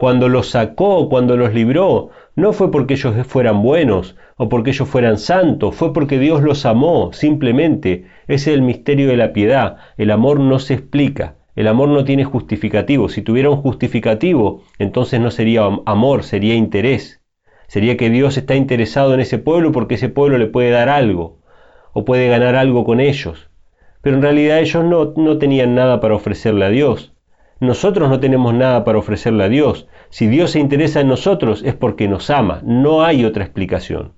Cuando 0.00 0.30
los 0.30 0.48
sacó, 0.48 1.10
cuando 1.10 1.36
los 1.36 1.52
libró, 1.52 2.08
no 2.34 2.54
fue 2.54 2.70
porque 2.70 2.94
ellos 2.94 3.14
fueran 3.26 3.62
buenos 3.62 4.16
o 4.38 4.48
porque 4.48 4.70
ellos 4.70 4.88
fueran 4.88 5.18
santos, 5.18 5.74
fue 5.74 5.92
porque 5.92 6.18
Dios 6.18 6.42
los 6.42 6.64
amó, 6.64 7.12
simplemente. 7.12 8.06
Ese 8.26 8.50
es 8.50 8.56
el 8.56 8.62
misterio 8.62 9.08
de 9.08 9.18
la 9.18 9.34
piedad. 9.34 9.76
El 9.98 10.10
amor 10.10 10.40
no 10.40 10.58
se 10.58 10.72
explica, 10.72 11.36
el 11.54 11.68
amor 11.68 11.90
no 11.90 12.04
tiene 12.04 12.24
justificativo. 12.24 13.10
Si 13.10 13.20
tuviera 13.20 13.50
un 13.50 13.60
justificativo, 13.60 14.62
entonces 14.78 15.20
no 15.20 15.30
sería 15.30 15.68
amor, 15.84 16.22
sería 16.22 16.54
interés. 16.54 17.20
Sería 17.68 17.98
que 17.98 18.08
Dios 18.08 18.38
está 18.38 18.54
interesado 18.54 19.12
en 19.12 19.20
ese 19.20 19.36
pueblo 19.36 19.70
porque 19.70 19.96
ese 19.96 20.08
pueblo 20.08 20.38
le 20.38 20.46
puede 20.46 20.70
dar 20.70 20.88
algo 20.88 21.40
o 21.92 22.06
puede 22.06 22.26
ganar 22.28 22.56
algo 22.56 22.84
con 22.84 23.00
ellos 23.00 23.50
pero 24.02 24.16
en 24.16 24.22
realidad 24.22 24.60
ellos 24.60 24.84
no, 24.84 25.12
no 25.16 25.38
tenían 25.38 25.74
nada 25.74 26.00
para 26.00 26.14
ofrecerle 26.14 26.64
a 26.64 26.70
Dios. 26.70 27.12
Nosotros 27.60 28.08
no 28.08 28.20
tenemos 28.20 28.54
nada 28.54 28.84
para 28.84 28.98
ofrecerle 28.98 29.44
a 29.44 29.48
Dios. 29.50 29.86
Si 30.08 30.26
Dios 30.26 30.52
se 30.52 30.60
interesa 30.60 31.00
en 31.00 31.08
nosotros 31.08 31.62
es 31.62 31.74
porque 31.74 32.08
nos 32.08 32.30
ama. 32.30 32.62
No 32.64 33.04
hay 33.04 33.26
otra 33.26 33.44
explicación. 33.44 34.14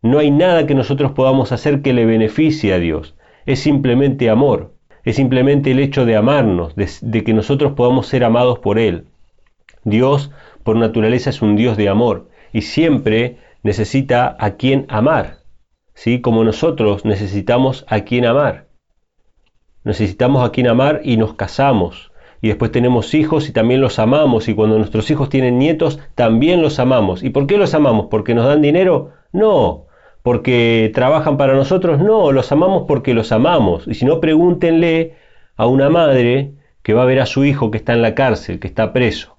No 0.00 0.20
hay 0.20 0.30
nada 0.30 0.66
que 0.66 0.76
nosotros 0.76 1.10
podamos 1.10 1.50
hacer 1.50 1.82
que 1.82 1.92
le 1.92 2.06
beneficie 2.06 2.72
a 2.72 2.78
Dios. 2.78 3.16
Es 3.46 3.58
simplemente 3.58 4.30
amor. 4.30 4.74
Es 5.02 5.16
simplemente 5.16 5.72
el 5.72 5.80
hecho 5.80 6.04
de 6.04 6.16
amarnos, 6.16 6.74
de, 6.76 7.24
que 7.24 7.34
nosotros 7.34 7.72
podamos 7.72 8.06
ser 8.06 8.22
amados 8.22 8.60
por 8.60 8.78
Él. 8.78 9.06
Dios, 9.82 10.30
por 10.62 10.76
naturaleza, 10.76 11.30
es 11.30 11.42
un 11.42 11.56
Dios 11.56 11.76
de 11.76 11.88
amor 11.88 12.28
y 12.52 12.62
siempre 12.62 13.38
necesita 13.64 14.36
a 14.38 14.52
quien 14.52 14.86
amar. 14.88 15.38
¿sí? 15.94 16.20
Como 16.20 16.44
nosotros 16.44 17.04
necesitamos 17.04 17.84
a 17.88 18.00
quien 18.00 18.24
amar. 18.24 18.68
necesitamos 19.82 20.44
a 20.44 20.52
quien 20.52 20.68
amar 20.68 21.00
y 21.02 21.16
nos 21.16 21.34
casamos. 21.34 22.12
Y 22.40 22.48
después 22.48 22.70
tenemos 22.72 23.14
hijos 23.14 23.48
y 23.48 23.52
también 23.52 23.80
los 23.80 23.98
amamos. 23.98 24.48
Y 24.48 24.54
cuando 24.54 24.78
nuestros 24.78 25.10
hijos 25.10 25.28
tienen 25.28 25.58
nietos, 25.58 25.98
también 26.14 26.62
los 26.62 26.78
amamos. 26.78 27.22
¿Y 27.22 27.30
por 27.30 27.46
qué 27.46 27.56
los 27.56 27.74
amamos? 27.74 28.06
¿Porque 28.10 28.34
nos 28.34 28.46
dan 28.46 28.62
dinero? 28.62 29.12
No. 29.32 29.86
¿Porque 30.22 30.90
trabajan 30.94 31.36
para 31.36 31.54
nosotros? 31.54 32.00
No. 32.00 32.32
Los 32.32 32.52
amamos 32.52 32.84
porque 32.86 33.14
los 33.14 33.32
amamos. 33.32 33.86
Y 33.86 33.94
si 33.94 34.04
no, 34.04 34.20
pregúntenle 34.20 35.14
a 35.56 35.66
una 35.66 35.88
madre 35.88 36.52
que 36.82 36.94
va 36.94 37.02
a 37.02 37.06
ver 37.06 37.20
a 37.20 37.26
su 37.26 37.44
hijo 37.44 37.70
que 37.70 37.78
está 37.78 37.94
en 37.94 38.02
la 38.02 38.14
cárcel, 38.14 38.60
que 38.60 38.68
está 38.68 38.92
preso. 38.92 39.38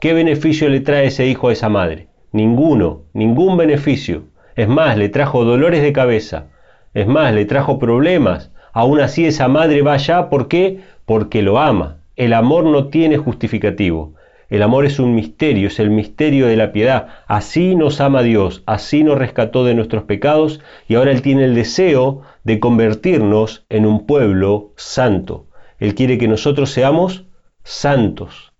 ¿Qué 0.00 0.14
beneficio 0.14 0.68
le 0.68 0.80
trae 0.80 1.06
ese 1.06 1.26
hijo 1.26 1.48
a 1.48 1.52
esa 1.52 1.68
madre? 1.68 2.08
Ninguno, 2.32 3.02
ningún 3.12 3.56
beneficio. 3.56 4.24
Es 4.56 4.66
más, 4.66 4.96
le 4.96 5.08
trajo 5.08 5.44
dolores 5.44 5.82
de 5.82 5.92
cabeza. 5.92 6.48
Es 6.94 7.06
más, 7.06 7.34
le 7.34 7.44
trajo 7.44 7.78
problemas. 7.78 8.50
Aún 8.72 9.00
así 9.00 9.26
esa 9.26 9.48
madre 9.48 9.82
va 9.82 9.94
allá, 9.94 10.28
¿por 10.28 10.48
qué? 10.48 10.80
Porque 11.04 11.42
lo 11.42 11.58
ama. 11.58 11.99
El 12.20 12.34
amor 12.34 12.64
no 12.64 12.88
tiene 12.88 13.16
justificativo. 13.16 14.12
El 14.50 14.62
amor 14.62 14.84
es 14.84 14.98
un 14.98 15.14
misterio, 15.14 15.68
es 15.68 15.80
el 15.80 15.88
misterio 15.88 16.48
de 16.48 16.56
la 16.58 16.70
piedad. 16.70 17.06
Así 17.26 17.74
nos 17.74 18.02
ama 18.02 18.22
Dios, 18.22 18.62
así 18.66 19.02
nos 19.02 19.16
rescató 19.16 19.64
de 19.64 19.74
nuestros 19.74 20.02
pecados 20.02 20.60
y 20.86 20.96
ahora 20.96 21.12
Él 21.12 21.22
tiene 21.22 21.44
el 21.44 21.54
deseo 21.54 22.20
de 22.44 22.60
convertirnos 22.60 23.64
en 23.70 23.86
un 23.86 24.04
pueblo 24.04 24.74
santo. 24.76 25.46
Él 25.78 25.94
quiere 25.94 26.18
que 26.18 26.28
nosotros 26.28 26.68
seamos 26.72 27.24
santos. 27.64 28.52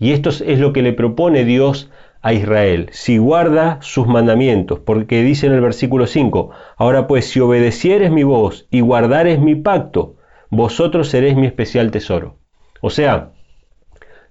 Y 0.00 0.10
esto 0.10 0.30
es 0.30 0.58
lo 0.58 0.72
que 0.72 0.82
le 0.82 0.92
propone 0.92 1.44
Dios 1.44 1.92
a 2.22 2.32
Israel, 2.32 2.88
si 2.90 3.18
guarda 3.18 3.78
sus 3.82 4.08
mandamientos, 4.08 4.80
porque 4.80 5.22
dice 5.22 5.46
en 5.46 5.52
el 5.52 5.60
versículo 5.60 6.08
5, 6.08 6.50
ahora 6.76 7.06
pues 7.06 7.30
si 7.30 7.38
obedecieres 7.38 8.10
mi 8.10 8.24
voz 8.24 8.66
y 8.68 8.80
guardares 8.80 9.38
mi 9.38 9.54
pacto, 9.54 10.16
vosotros 10.50 11.06
seréis 11.06 11.36
mi 11.36 11.46
especial 11.46 11.92
tesoro. 11.92 12.39
O 12.80 12.90
sea, 12.90 13.30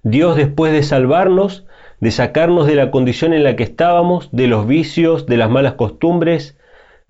Dios 0.03 0.36
después 0.36 0.74
de 0.74 0.84
salvarnos, 0.84 1.65
de 2.00 2.12
sacarnos 2.12 2.68
de 2.68 2.75
la 2.75 2.91
condición 2.91 3.34
en 3.34 3.44
la 3.44 3.56
que 3.56 3.63
estábamos, 3.63 4.29
de 4.32 4.48
los 4.48 4.68
vicios, 4.68 5.25
de 5.25 5.38
las 5.38 5.50
malas 5.50 5.74
costumbres, 5.74 6.58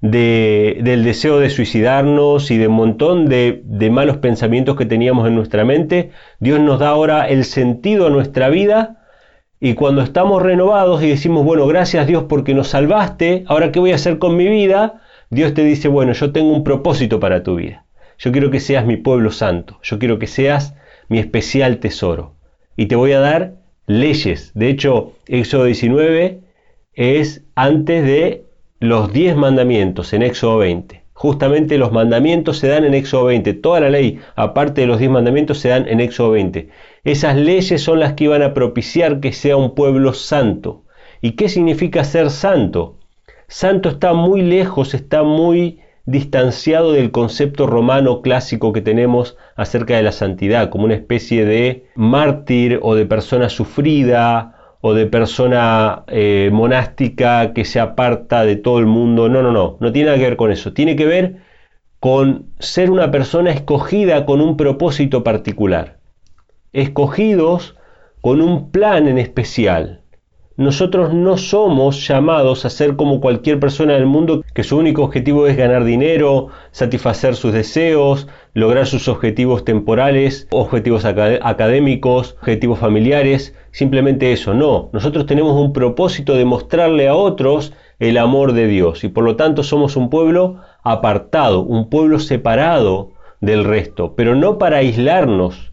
del 0.01 1.03
deseo 1.03 1.39
de 1.39 1.49
suicidarnos 1.49 2.51
y 2.51 2.57
de 2.57 2.67
un 2.69 2.75
montón 2.75 3.27
de, 3.27 3.61
de 3.65 3.89
malos 3.89 4.17
pensamientos 4.17 4.77
que 4.77 4.85
teníamos 4.85 5.27
en 5.27 5.35
nuestra 5.35 5.65
mente, 5.65 6.11
Dios 6.39 6.59
nos 6.61 6.79
da 6.79 6.89
ahora 6.89 7.27
el 7.27 7.43
sentido 7.43 8.07
a 8.07 8.09
nuestra 8.09 8.47
vida 8.47 8.99
y 9.59 9.73
cuando 9.73 10.01
estamos 10.01 10.41
renovados 10.41 11.03
y 11.03 11.09
decimos, 11.09 11.43
bueno, 11.43 11.67
gracias 11.67 12.07
Dios 12.07 12.23
porque 12.29 12.53
nos 12.53 12.69
salvaste, 12.69 13.43
ahora 13.47 13.73
qué 13.73 13.79
voy 13.79 13.91
a 13.91 13.95
hacer 13.95 14.17
con 14.17 14.37
mi 14.37 14.47
vida, 14.47 15.01
Dios 15.29 15.53
te 15.53 15.65
dice, 15.65 15.89
bueno, 15.89 16.13
yo 16.13 16.31
tengo 16.31 16.53
un 16.53 16.63
propósito 16.63 17.19
para 17.19 17.43
tu 17.43 17.55
vida. 17.57 17.85
Yo 18.17 18.31
quiero 18.31 18.51
que 18.51 18.61
seas 18.61 18.85
mi 18.85 18.95
pueblo 18.95 19.31
santo, 19.31 19.79
yo 19.83 19.99
quiero 19.99 20.17
que 20.17 20.27
seas 20.27 20.75
mi 21.09 21.19
especial 21.19 21.79
tesoro. 21.79 22.35
Y 22.77 22.85
te 22.85 22.95
voy 22.95 23.11
a 23.11 23.19
dar 23.19 23.55
leyes. 23.87 24.51
De 24.53 24.69
hecho, 24.69 25.13
Éxodo 25.27 25.65
19 25.65 26.39
es 26.93 27.43
antes 27.55 28.05
de 28.05 28.45
los 28.79 29.11
10 29.11 29.35
mandamientos 29.35 30.13
en 30.13 30.21
Éxodo 30.21 30.59
20. 30.59 31.03
Justamente 31.13 31.77
los 31.77 31.91
mandamientos 31.91 32.59
se 32.59 32.69
dan 32.69 32.85
en 32.85 32.93
Éxodo 32.93 33.25
20. 33.25 33.53
Toda 33.55 33.81
la 33.81 33.89
ley, 33.89 34.19
aparte 34.35 34.81
de 34.81 34.87
los 34.87 34.99
10 34.99 35.11
mandamientos, 35.11 35.59
se 35.59 35.67
dan 35.67 35.87
en 35.89 35.99
Éxodo 35.99 36.31
20. 36.31 36.69
Esas 37.03 37.35
leyes 37.35 37.81
son 37.81 37.99
las 37.99 38.13
que 38.13 38.25
iban 38.25 38.41
a 38.41 38.53
propiciar 38.53 39.19
que 39.19 39.33
sea 39.33 39.57
un 39.57 39.75
pueblo 39.75 40.13
santo. 40.13 40.85
¿Y 41.19 41.31
qué 41.31 41.49
significa 41.49 42.05
ser 42.05 42.29
santo? 42.29 42.99
Santo 43.49 43.89
está 43.89 44.13
muy 44.13 44.43
lejos, 44.43 44.93
está 44.93 45.23
muy 45.23 45.79
distanciado 46.05 46.91
del 46.91 47.11
concepto 47.11 47.67
romano 47.67 48.21
clásico 48.21 48.73
que 48.73 48.81
tenemos 48.81 49.37
acerca 49.55 49.95
de 49.95 50.03
la 50.03 50.11
santidad, 50.11 50.69
como 50.69 50.85
una 50.85 50.95
especie 50.95 51.45
de 51.45 51.85
mártir 51.95 52.79
o 52.81 52.95
de 52.95 53.05
persona 53.05 53.49
sufrida 53.49 54.55
o 54.81 54.93
de 54.93 55.05
persona 55.05 56.03
eh, 56.07 56.49
monástica 56.53 57.53
que 57.53 57.65
se 57.65 57.79
aparta 57.79 58.45
de 58.45 58.55
todo 58.55 58.79
el 58.79 58.85
mundo. 58.85 59.29
No, 59.29 59.43
no, 59.43 59.51
no, 59.51 59.77
no 59.79 59.91
tiene 59.91 60.07
nada 60.07 60.17
que 60.17 60.25
ver 60.25 60.37
con 60.37 60.51
eso. 60.51 60.73
Tiene 60.73 60.95
que 60.95 61.05
ver 61.05 61.37
con 61.99 62.47
ser 62.59 62.91
una 62.91 63.11
persona 63.11 63.51
escogida 63.51 64.25
con 64.25 64.41
un 64.41 64.55
propósito 64.57 65.23
particular 65.23 65.99
escogidos 66.73 67.75
con 68.21 68.41
un 68.41 68.71
plan 68.71 69.07
en 69.07 69.17
especial. 69.17 69.98
Nosotros 70.59 71.13
no 71.13 71.37
somos 71.37 72.05
llamados 72.05 72.65
a 72.65 72.69
ser 72.69 72.97
como 72.97 73.21
cualquier 73.21 73.61
persona 73.61 73.93
del 73.93 74.05
mundo 74.05 74.43
que 74.53 74.65
su 74.65 74.75
único 74.75 75.03
objetivo 75.03 75.47
es 75.47 75.55
ganar 75.55 75.85
dinero, 75.85 76.49
satisfacer 76.71 77.37
sus 77.37 77.53
deseos, 77.53 78.27
lograr 78.53 78.85
sus 78.85 79.07
objetivos 79.07 79.63
temporales, 79.63 80.49
objetivos 80.51 81.05
académicos, 81.05 82.35
objetivos 82.41 82.77
familiares, 82.77 83.55
simplemente 83.71 84.33
eso. 84.33 84.53
No, 84.53 84.89
nosotros 84.91 85.25
tenemos 85.27 85.53
un 85.53 85.71
propósito 85.71 86.35
de 86.35 86.43
mostrarle 86.43 87.07
a 87.07 87.15
otros 87.15 87.71
el 87.99 88.17
amor 88.17 88.51
de 88.51 88.67
Dios 88.67 89.05
y 89.05 89.07
por 89.07 89.23
lo 89.23 89.37
tanto 89.37 89.63
somos 89.63 89.95
un 89.95 90.09
pueblo 90.09 90.57
apartado, 90.83 91.61
un 91.61 91.89
pueblo 91.89 92.19
separado 92.19 93.13
del 93.39 93.63
resto, 93.63 94.13
pero 94.13 94.35
no 94.35 94.57
para 94.57 94.79
aislarnos 94.79 95.71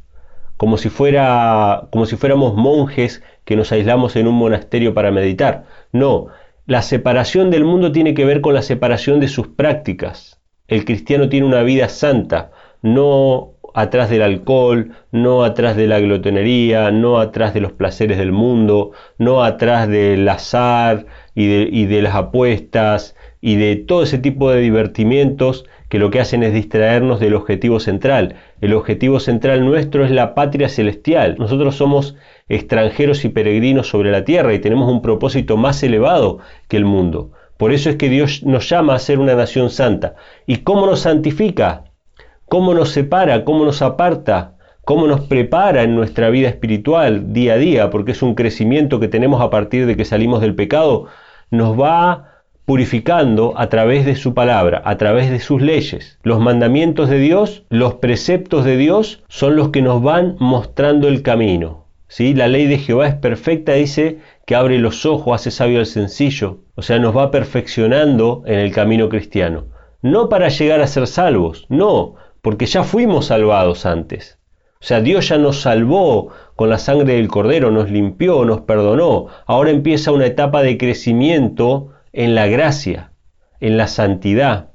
como 0.56 0.78
si, 0.78 0.88
fuera, 0.88 1.88
como 1.90 2.06
si 2.06 2.16
fuéramos 2.16 2.54
monjes 2.54 3.22
que 3.46 3.56
nos 3.56 3.72
aislamos 3.72 4.16
en 4.16 4.26
un 4.26 4.34
monasterio 4.34 4.92
para 4.92 5.10
meditar. 5.10 5.64
No, 5.92 6.26
la 6.66 6.82
separación 6.82 7.50
del 7.50 7.64
mundo 7.64 7.92
tiene 7.92 8.12
que 8.12 8.26
ver 8.26 8.42
con 8.42 8.52
la 8.52 8.60
separación 8.60 9.20
de 9.20 9.28
sus 9.28 9.48
prácticas. 9.48 10.42
El 10.66 10.84
cristiano 10.84 11.28
tiene 11.28 11.46
una 11.46 11.62
vida 11.62 11.88
santa, 11.88 12.50
no 12.82 13.52
atrás 13.72 14.10
del 14.10 14.22
alcohol, 14.22 14.92
no 15.12 15.44
atrás 15.44 15.76
de 15.76 15.86
la 15.86 16.00
glotonería, 16.00 16.90
no 16.90 17.20
atrás 17.20 17.54
de 17.54 17.60
los 17.60 17.72
placeres 17.72 18.18
del 18.18 18.32
mundo, 18.32 18.90
no 19.16 19.44
atrás 19.44 19.86
del 19.86 20.28
azar 20.28 21.06
y 21.34 21.46
de, 21.46 21.68
y 21.70 21.86
de 21.86 22.02
las 22.02 22.16
apuestas 22.16 23.14
y 23.40 23.56
de 23.56 23.76
todo 23.76 24.02
ese 24.02 24.18
tipo 24.18 24.50
de 24.50 24.60
divertimientos 24.60 25.66
que 25.88 25.98
lo 25.98 26.10
que 26.10 26.20
hacen 26.20 26.42
es 26.42 26.52
distraernos 26.52 27.20
del 27.20 27.34
objetivo 27.34 27.80
central. 27.80 28.36
El 28.60 28.74
objetivo 28.74 29.20
central 29.20 29.64
nuestro 29.64 30.04
es 30.04 30.10
la 30.10 30.34
patria 30.34 30.68
celestial. 30.68 31.36
Nosotros 31.38 31.76
somos 31.76 32.16
extranjeros 32.48 33.24
y 33.24 33.28
peregrinos 33.28 33.88
sobre 33.88 34.10
la 34.10 34.24
tierra 34.24 34.54
y 34.54 34.58
tenemos 34.58 34.90
un 34.90 35.02
propósito 35.02 35.56
más 35.56 35.82
elevado 35.82 36.38
que 36.68 36.76
el 36.76 36.84
mundo. 36.84 37.30
Por 37.56 37.72
eso 37.72 37.88
es 37.88 37.96
que 37.96 38.08
Dios 38.08 38.42
nos 38.42 38.68
llama 38.68 38.94
a 38.94 38.98
ser 38.98 39.18
una 39.18 39.34
nación 39.34 39.70
santa. 39.70 40.14
¿Y 40.46 40.58
cómo 40.58 40.86
nos 40.86 41.00
santifica? 41.00 41.84
¿Cómo 42.48 42.74
nos 42.74 42.90
separa? 42.90 43.44
¿Cómo 43.44 43.64
nos 43.64 43.80
aparta? 43.80 44.56
¿Cómo 44.84 45.06
nos 45.06 45.22
prepara 45.22 45.82
en 45.82 45.96
nuestra 45.96 46.30
vida 46.30 46.48
espiritual 46.48 47.32
día 47.32 47.54
a 47.54 47.56
día? 47.56 47.90
Porque 47.90 48.12
es 48.12 48.22
un 48.22 48.34
crecimiento 48.34 49.00
que 49.00 49.08
tenemos 49.08 49.40
a 49.40 49.50
partir 49.50 49.86
de 49.86 49.96
que 49.96 50.04
salimos 50.04 50.40
del 50.40 50.54
pecado. 50.54 51.06
Nos 51.50 51.80
va 51.80 52.35
purificando 52.66 53.54
a 53.56 53.68
través 53.68 54.04
de 54.04 54.16
su 54.16 54.34
palabra, 54.34 54.82
a 54.84 54.98
través 54.98 55.30
de 55.30 55.38
sus 55.38 55.62
leyes. 55.62 56.18
Los 56.22 56.40
mandamientos 56.40 57.08
de 57.08 57.18
Dios, 57.20 57.62
los 57.70 57.94
preceptos 57.94 58.64
de 58.64 58.76
Dios 58.76 59.22
son 59.28 59.54
los 59.54 59.70
que 59.70 59.82
nos 59.82 60.02
van 60.02 60.34
mostrando 60.40 61.06
el 61.06 61.22
camino. 61.22 61.86
¿sí? 62.08 62.34
La 62.34 62.48
ley 62.48 62.66
de 62.66 62.78
Jehová 62.78 63.06
es 63.06 63.14
perfecta, 63.14 63.74
dice 63.74 64.18
que 64.46 64.56
abre 64.56 64.78
los 64.78 65.06
ojos, 65.06 65.34
hace 65.34 65.52
sabio 65.52 65.78
al 65.78 65.86
sencillo, 65.86 66.58
o 66.74 66.82
sea, 66.82 66.98
nos 66.98 67.16
va 67.16 67.30
perfeccionando 67.30 68.42
en 68.46 68.58
el 68.58 68.72
camino 68.72 69.08
cristiano. 69.08 69.66
No 70.02 70.28
para 70.28 70.48
llegar 70.48 70.80
a 70.80 70.88
ser 70.88 71.06
salvos, 71.06 71.66
no, 71.68 72.16
porque 72.42 72.66
ya 72.66 72.82
fuimos 72.82 73.26
salvados 73.26 73.86
antes. 73.86 74.38
O 74.80 74.84
sea, 74.84 75.00
Dios 75.00 75.28
ya 75.28 75.38
nos 75.38 75.62
salvó 75.62 76.28
con 76.54 76.68
la 76.68 76.78
sangre 76.78 77.14
del 77.14 77.28
cordero, 77.28 77.70
nos 77.70 77.90
limpió, 77.90 78.44
nos 78.44 78.60
perdonó. 78.62 79.26
Ahora 79.46 79.70
empieza 79.70 80.12
una 80.12 80.26
etapa 80.26 80.62
de 80.62 80.76
crecimiento 80.76 81.92
en 82.16 82.34
la 82.34 82.46
gracia, 82.46 83.12
en 83.60 83.76
la 83.76 83.86
santidad. 83.86 84.70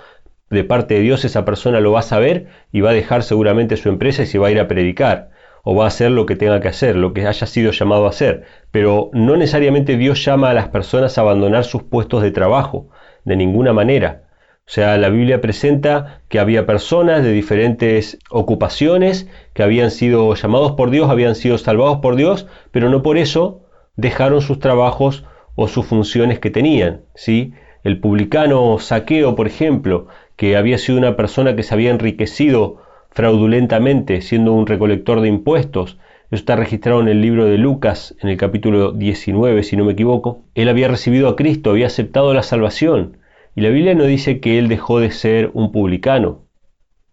de 0.50 0.64
parte 0.64 0.94
de 0.96 1.02
Dios, 1.02 1.26
esa 1.26 1.46
persona 1.46 1.80
lo 1.80 1.92
va 1.92 2.00
a 2.00 2.04
saber 2.04 2.48
y 2.72 2.82
va 2.82 2.92
a 2.92 2.94
dejar 2.94 3.24
seguramente 3.24 3.78
su 3.78 3.90
empresa 3.90 4.24
y 4.24 4.28
se 4.28 4.38
va 4.38 4.48
a 4.48 4.52
ir 4.52 4.60
a 4.60 4.68
predicar 4.68 5.32
o 5.64 5.76
va 5.76 5.86
a 5.86 5.88
hacer 5.88 6.12
lo 6.12 6.28
que 6.28 6.36
tenga 6.36 6.62
que 6.62 6.68
hacer, 6.68 6.96
lo 6.96 7.12
que 7.14 7.26
haya 7.26 7.48
sido 7.48 7.72
llamado 7.72 8.06
a 8.06 8.10
hacer. 8.10 8.44
Pero 8.70 9.10
no 9.14 9.36
necesariamente 9.36 9.98
Dios 9.98 10.24
llama 10.24 10.52
a 10.52 10.54
las 10.54 10.68
personas 10.70 11.18
a 11.18 11.22
abandonar 11.22 11.64
sus 11.64 11.82
puestos 11.82 12.22
de 12.22 12.30
trabajo, 12.30 12.90
de 13.24 13.36
ninguna 13.36 13.74
manera. 13.74 14.25
O 14.68 14.72
sea, 14.72 14.98
la 14.98 15.10
Biblia 15.10 15.42
presenta 15.42 16.22
que 16.28 16.40
había 16.40 16.66
personas 16.66 17.24
de 17.24 17.32
diferentes 17.32 18.18
ocupaciones 18.32 19.30
que 19.54 19.62
habían 19.62 19.92
sido 19.92 20.34
llamados 20.34 20.72
por 20.72 20.90
Dios, 20.90 21.10
habían 21.12 21.36
sido 21.36 21.60
salvados 21.60 22.00
por 22.00 22.16
Dios, 22.16 22.48
pero 22.72 22.90
no 22.90 23.04
por 23.04 23.18
eso 23.18 23.62
dejaron 23.96 24.42
sus 24.42 24.60
trabajos 24.60 25.24
o 25.54 25.68
sus 25.68 25.86
funciones 25.86 26.40
que 26.40 26.50
tenían. 26.50 27.02
¿sí? 27.14 27.54
El 27.84 28.00
publicano 28.00 28.80
Saqueo, 28.80 29.36
por 29.36 29.46
ejemplo, 29.46 30.08
que 30.36 30.58
había 30.58 30.80
sido 30.80 30.98
una 30.98 31.16
persona 31.16 31.56
que 31.56 31.62
se 31.64 31.74
había 31.76 31.92
enriquecido 31.92 32.82
fraudulentamente 33.12 34.22
siendo 34.22 34.54
un 34.54 34.66
recolector 34.66 35.22
de 35.22 35.30
impuestos, 35.30 36.00
eso 36.32 36.38
está 36.38 36.56
registrado 36.56 37.02
en 37.02 37.08
el 37.08 37.22
libro 37.22 37.46
de 37.46 37.60
Lucas, 37.60 38.16
en 38.20 38.30
el 38.30 38.38
capítulo 38.38 38.92
19, 38.94 39.62
si 39.62 39.78
no 39.78 39.86
me 39.86 39.94
equivoco. 39.94 40.42
Él 40.56 40.70
había 40.70 40.88
recibido 40.88 41.30
a 41.30 41.36
Cristo, 41.36 41.70
había 41.70 41.86
aceptado 41.86 42.34
la 42.34 42.42
salvación. 42.42 43.18
Y 43.56 43.62
la 43.62 43.70
Biblia 43.70 43.96
no 43.96 44.04
dice 44.04 44.42
que 44.42 44.60
él 44.60 44.68
dejó 44.68 45.00
de 45.00 45.12
ser 45.12 45.50
un 45.54 45.72
publicano. 45.72 46.44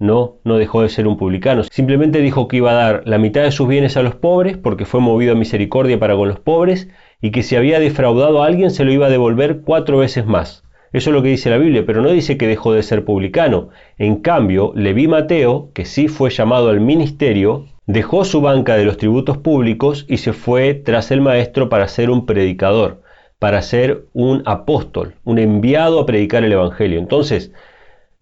No, 0.01 0.39
no 0.43 0.57
dejó 0.59 0.83
de 0.83 0.89
ser 0.89 1.07
un 1.07 1.17
publicano. 1.17 1.63
Simplemente 1.63 2.19
dijo 2.19 2.49
que 2.49 2.57
iba 2.57 2.73
a 2.73 2.75
dar 2.75 3.03
la 3.07 3.19
mitad 3.19 3.43
de 3.43 3.53
sus 3.53 3.69
bienes 3.69 3.97
a 3.97 4.03
los 4.03 4.17
pobres 4.17 4.57
porque 4.57 4.85
fue 4.85 4.99
movido 5.01 5.33
a 5.33 5.37
misericordia 5.37 6.01
para 6.01 6.17
con 6.17 6.29
los 6.29 6.41
pobres 6.41 6.89
y 7.21 7.31
que 7.31 7.45
si 7.45 7.55
había 7.55 7.79
defraudado 7.79 8.43
a 8.43 8.47
alguien 8.47 8.73
se 8.73 8.85
lo 8.85 8.93
iba 8.93 9.07
a 9.07 9.11
devolver 9.11 9.61
cuatro 9.61 9.99
veces 9.99 10.27
más. 10.27 10.65
Eso 10.93 11.11
es 11.11 11.15
lo 11.15 11.23
que 11.23 11.29
dice 11.29 11.49
la 11.49 11.59
Biblia, 11.59 11.85
pero 11.87 12.03
no 12.03 12.11
dice 12.11 12.37
que 12.37 12.49
dejó 12.49 12.73
de 12.73 12.83
ser 12.83 13.05
publicano. 13.05 13.69
En 13.97 14.17
cambio, 14.17 14.73
Leví 14.75 15.07
Mateo, 15.07 15.71
que 15.73 15.85
sí 15.85 16.09
fue 16.09 16.31
llamado 16.31 16.71
al 16.71 16.81
ministerio, 16.81 17.67
dejó 17.87 18.25
su 18.25 18.41
banca 18.41 18.77
de 18.77 18.85
los 18.85 18.97
tributos 18.97 19.39
públicos 19.39 20.07
y 20.09 20.17
se 20.17 20.33
fue 20.33 20.75
tras 20.75 21.13
el 21.13 21.21
maestro 21.21 21.69
para 21.69 21.87
ser 21.87 22.11
un 22.11 22.27
predicador, 22.27 23.02
para 23.43 23.61
ser 23.61 24.05
un 24.13 24.45
apóstol, 24.47 25.17
un 25.25 25.41
enviado 25.41 25.99
a 25.99 26.07
predicar 26.07 26.45
el 26.45 26.53
Evangelio. 26.53 27.01
Entonces, 27.01 27.51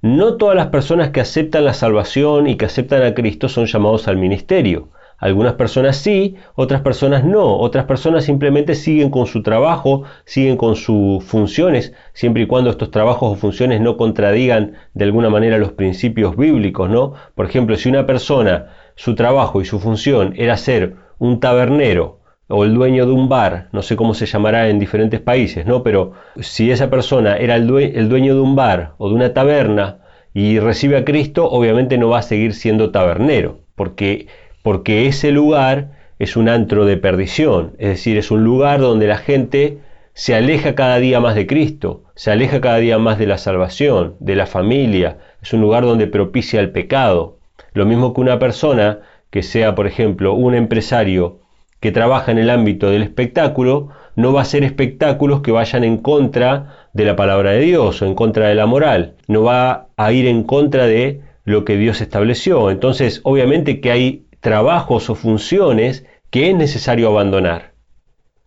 no 0.00 0.38
todas 0.38 0.56
las 0.56 0.68
personas 0.68 1.10
que 1.10 1.20
aceptan 1.20 1.66
la 1.66 1.74
salvación 1.74 2.46
y 2.46 2.56
que 2.56 2.64
aceptan 2.64 3.02
a 3.02 3.12
Cristo 3.12 3.50
son 3.50 3.66
llamados 3.66 4.08
al 4.08 4.16
ministerio. 4.16 4.88
Algunas 5.18 5.52
personas 5.52 5.98
sí, 5.98 6.36
otras 6.54 6.80
personas 6.80 7.22
no. 7.22 7.58
Otras 7.58 7.84
personas 7.84 8.24
simplemente 8.24 8.74
siguen 8.74 9.10
con 9.10 9.26
su 9.26 9.42
trabajo, 9.42 10.04
siguen 10.24 10.56
con 10.56 10.74
sus 10.74 11.22
funciones, 11.22 11.92
siempre 12.14 12.44
y 12.44 12.46
cuando 12.46 12.70
estos 12.70 12.90
trabajos 12.90 13.30
o 13.30 13.36
funciones 13.36 13.82
no 13.82 13.98
contradigan 13.98 14.72
de 14.94 15.04
alguna 15.04 15.28
manera 15.28 15.58
los 15.58 15.72
principios 15.72 16.34
bíblicos, 16.34 16.88
¿no? 16.88 17.12
Por 17.34 17.44
ejemplo, 17.44 17.76
si 17.76 17.90
una 17.90 18.06
persona, 18.06 18.68
su 18.94 19.14
trabajo 19.14 19.60
y 19.60 19.66
su 19.66 19.80
función 19.80 20.32
era 20.38 20.56
ser 20.56 20.96
un 21.18 21.40
tabernero 21.40 22.19
o 22.50 22.64
el 22.64 22.74
dueño 22.74 23.06
de 23.06 23.12
un 23.12 23.28
bar, 23.28 23.68
no 23.72 23.80
sé 23.80 23.96
cómo 23.96 24.12
se 24.12 24.26
llamará 24.26 24.68
en 24.68 24.78
diferentes 24.78 25.20
países, 25.20 25.66
¿no? 25.66 25.82
Pero 25.82 26.12
si 26.40 26.70
esa 26.70 26.90
persona 26.90 27.36
era 27.36 27.54
el, 27.54 27.66
dueño 27.66 28.34
de 28.34 28.40
un 28.40 28.56
bar 28.56 28.94
o 28.98 29.08
de 29.08 29.14
una 29.14 29.32
taberna 29.32 29.98
y 30.34 30.58
recibe 30.58 30.96
a 30.96 31.04
Cristo, 31.04 31.48
obviamente 31.48 31.96
no 31.96 32.08
va 32.08 32.18
a 32.18 32.22
seguir 32.22 32.54
siendo 32.54 32.90
tabernero, 32.90 33.60
porque, 33.76 34.26
porque 34.62 35.06
ese 35.06 35.30
lugar 35.30 35.92
es 36.18 36.36
un 36.36 36.48
antro 36.48 36.84
de 36.84 36.96
perdición, 36.96 37.74
es 37.78 37.88
decir, 37.88 38.18
es 38.18 38.30
un 38.30 38.44
lugar 38.44 38.80
donde 38.80 39.06
la 39.06 39.16
gente 39.16 39.78
se 40.12 40.34
aleja 40.34 40.74
cada 40.74 40.98
día 40.98 41.20
más 41.20 41.36
de 41.36 41.46
Cristo, 41.46 42.02
se 42.14 42.32
aleja 42.32 42.60
cada 42.60 42.78
día 42.78 42.98
más 42.98 43.18
de 43.18 43.26
la 43.26 43.38
salvación, 43.38 44.16
de 44.18 44.34
la 44.34 44.46
familia, 44.46 45.18
es 45.40 45.52
un 45.52 45.60
lugar 45.60 45.84
donde 45.84 46.08
propicia 46.08 46.60
el 46.60 46.70
pecado. 46.72 47.38
Lo 47.72 47.86
mismo 47.86 48.12
que 48.12 48.20
una 48.20 48.38
persona 48.38 48.98
que 49.30 49.42
sea, 49.42 49.74
por 49.76 49.86
ejemplo, 49.86 50.34
un 50.34 50.54
empresario 50.54 51.39
que 51.80 51.92
trabaja 51.92 52.30
en 52.30 52.38
el 52.38 52.50
ámbito 52.50 52.90
del 52.90 53.02
espectáculo 53.02 53.88
no 54.14 54.32
va 54.32 54.40
a 54.40 54.42
hacer 54.42 54.64
espectáculos 54.64 55.40
que 55.40 55.50
vayan 55.50 55.82
en 55.82 55.96
contra 55.96 56.76
de 56.92 57.04
la 57.04 57.16
palabra 57.16 57.52
de 57.52 57.60
Dios 57.60 58.02
o 58.02 58.06
en 58.06 58.14
contra 58.14 58.48
de 58.48 58.54
la 58.54 58.66
moral, 58.66 59.14
no 59.26 59.42
va 59.42 59.88
a 59.96 60.12
ir 60.12 60.26
en 60.26 60.42
contra 60.42 60.86
de 60.86 61.22
lo 61.44 61.64
que 61.64 61.76
Dios 61.76 62.00
estableció. 62.00 62.70
Entonces, 62.70 63.20
obviamente 63.24 63.80
que 63.80 63.90
hay 63.90 64.26
trabajos 64.40 65.08
o 65.10 65.14
funciones 65.14 66.04
que 66.30 66.50
es 66.50 66.56
necesario 66.56 67.08
abandonar. 67.08 67.72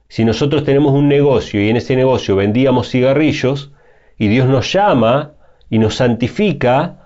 Si 0.08 0.26
nosotros 0.26 0.63
tenemos 0.63 0.93
un 0.93 1.08
negocio 1.08 1.62
y 1.62 1.69
en 1.69 1.78
ese 1.78 1.96
negocio 1.96 2.36
vendíamos 2.36 2.89
cigarrillos 2.89 3.72
y 4.17 4.28
Dios 4.28 4.48
nos 4.48 4.72
llama 4.72 5.34
y 5.69 5.80
nos 5.80 5.96
santifica, 5.96 7.03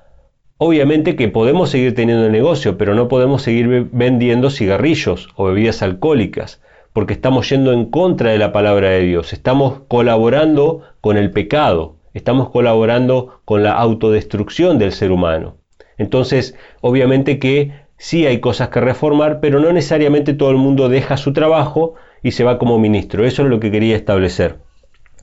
Obviamente 0.59 1.15
que 1.15 1.27
podemos 1.27 1.69
seguir 1.69 1.93
teniendo 1.93 2.29
negocio, 2.29 2.79
pero 2.79 2.95
no 2.95 3.07
podemos 3.07 3.43
seguir 3.43 3.89
vendiendo 3.91 4.49
cigarrillos 4.49 5.29
o 5.35 5.45
bebidas 5.45 5.83
alcohólicas, 5.83 6.63
porque 6.93 7.13
estamos 7.13 7.47
yendo 7.47 7.73
en 7.73 7.85
contra 7.85 8.31
de 8.31 8.39
la 8.39 8.51
palabra 8.51 8.89
de 8.89 9.01
Dios, 9.01 9.33
estamos 9.33 9.81
colaborando 9.87 10.81
con 10.99 11.15
el 11.15 11.29
pecado, 11.29 11.97
estamos 12.15 12.49
colaborando 12.49 13.39
con 13.45 13.61
la 13.61 13.73
autodestrucción 13.73 14.79
del 14.79 14.93
ser 14.93 15.11
humano. 15.11 15.57
Entonces, 15.99 16.55
obviamente 16.81 17.37
que 17.37 17.73
sí 17.97 18.25
hay 18.25 18.39
cosas 18.39 18.69
que 18.69 18.81
reformar, 18.81 19.39
pero 19.39 19.59
no 19.59 19.71
necesariamente 19.71 20.33
todo 20.33 20.49
el 20.49 20.57
mundo 20.57 20.89
deja 20.89 21.17
su 21.17 21.33
trabajo 21.33 21.93
y 22.23 22.31
se 22.31 22.43
va 22.43 22.57
como 22.57 22.79
ministro. 22.79 23.25
Eso 23.25 23.43
es 23.43 23.49
lo 23.49 23.59
que 23.59 23.69
quería 23.69 23.95
establecer. 23.95 24.57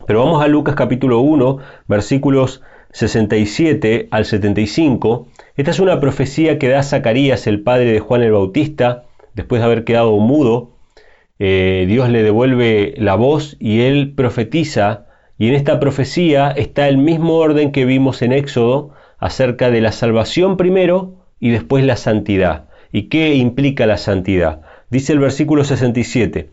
Pero 0.06 0.24
vamos 0.24 0.44
a 0.44 0.48
Lucas 0.48 0.76
capítulo 0.76 1.18
1, 1.20 1.58
versículos 1.88 2.62
67 2.94 4.06
al 4.12 4.24
75. 4.24 5.26
Esta 5.56 5.72
es 5.72 5.80
una 5.80 5.98
profecía 5.98 6.60
que 6.60 6.68
da 6.68 6.84
Zacarías, 6.84 7.48
el 7.48 7.60
padre 7.60 7.92
de 7.92 7.98
Juan 7.98 8.22
el 8.22 8.30
Bautista, 8.30 9.02
después 9.34 9.60
de 9.60 9.66
haber 9.66 9.82
quedado 9.82 10.16
mudo. 10.18 10.70
Eh, 11.40 11.86
Dios 11.88 12.08
le 12.08 12.22
devuelve 12.22 12.94
la 12.96 13.16
voz 13.16 13.56
y 13.58 13.80
él 13.80 14.14
profetiza, 14.14 15.06
y 15.38 15.48
en 15.48 15.54
esta 15.54 15.80
profecía 15.80 16.52
está 16.52 16.88
el 16.88 16.96
mismo 16.96 17.34
orden 17.34 17.72
que 17.72 17.84
vimos 17.84 18.22
en 18.22 18.32
Éxodo 18.32 18.92
acerca 19.18 19.72
de 19.72 19.80
la 19.80 19.90
salvación 19.90 20.56
primero 20.56 21.16
y 21.40 21.50
después 21.50 21.84
la 21.84 21.96
santidad. 21.96 22.68
¿Y 22.92 23.08
qué 23.08 23.34
implica 23.34 23.86
la 23.86 23.96
santidad? 23.96 24.60
Dice 24.88 25.12
el 25.12 25.18
versículo 25.18 25.64
67. 25.64 26.50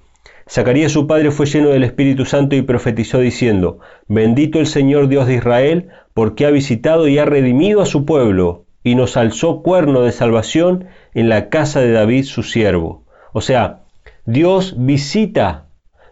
Zacarías 0.52 0.92
su 0.92 1.08
padre 1.08 1.32
fue 1.32 1.46
lleno 1.46 1.70
del 1.70 1.86
Espíritu 1.86 2.26
Santo 2.26 2.58
y 2.58 2.62
profetizó 2.62 3.20
diciendo, 3.20 3.80
Bendito 4.10 4.60
el 4.60 4.68
Señor 4.68 5.08
Dios 5.08 5.26
de 5.26 5.36
Israel, 5.36 5.88
porque 6.14 6.46
ha 6.46 6.52
visitado 6.52 7.08
y 7.08 7.18
ha 7.20 7.24
redimido 7.24 7.82
a 7.82 7.86
su 7.86 8.04
pueblo, 8.04 8.66
y 8.84 8.96
nos 8.96 9.16
alzó 9.16 9.62
cuerno 9.62 10.02
de 10.02 10.12
salvación 10.12 10.88
en 11.14 11.30
la 11.30 11.48
casa 11.48 11.80
de 11.80 11.94
David 11.94 12.26
su 12.26 12.44
siervo. 12.44 13.06
O 13.32 13.40
sea, 13.40 13.84
Dios 14.26 14.76
visita, 14.78 15.68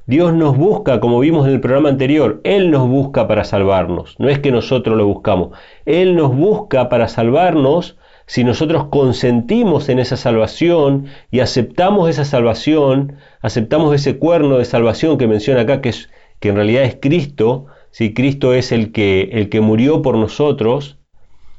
Dios 0.06 0.34
nos 0.34 0.56
busca, 0.56 1.02
como 1.02 1.20
vimos 1.20 1.46
en 1.46 1.56
el 1.56 1.60
programa 1.60 1.90
anterior, 1.90 2.40
Él 2.46 2.72
nos 2.72 2.88
busca 2.88 3.28
para 3.28 3.44
salvarnos, 3.44 4.16
no 4.20 4.30
es 4.30 4.40
que 4.40 4.54
nosotros 4.54 4.96
lo 4.96 5.06
buscamos, 5.06 5.50
Él 5.86 6.16
nos 6.16 6.34
busca 6.34 6.88
para 6.88 7.10
salvarnos 7.10 7.98
si 8.26 8.44
nosotros 8.44 8.86
consentimos 8.86 9.90
en 9.90 9.98
esa 9.98 10.16
salvación 10.16 11.08
y 11.30 11.40
aceptamos 11.40 12.08
esa 12.08 12.24
salvación, 12.24 13.18
aceptamos 13.42 13.94
ese 13.96 14.18
cuerno 14.18 14.58
de 14.58 14.66
salvación 14.66 15.18
que 15.18 15.28
menciona 15.28 15.62
acá, 15.62 15.82
que, 15.82 15.90
es, 15.90 16.10
que 16.40 16.50
en 16.50 16.56
realidad 16.56 16.84
es 16.84 16.98
Cristo, 17.00 17.68
si 17.92 18.14
Cristo 18.14 18.54
es 18.54 18.72
el 18.72 18.92
que, 18.92 19.30
el 19.34 19.50
que 19.50 19.62
murió 19.62 20.02
por 20.02 20.18
nosotros, 20.18 20.98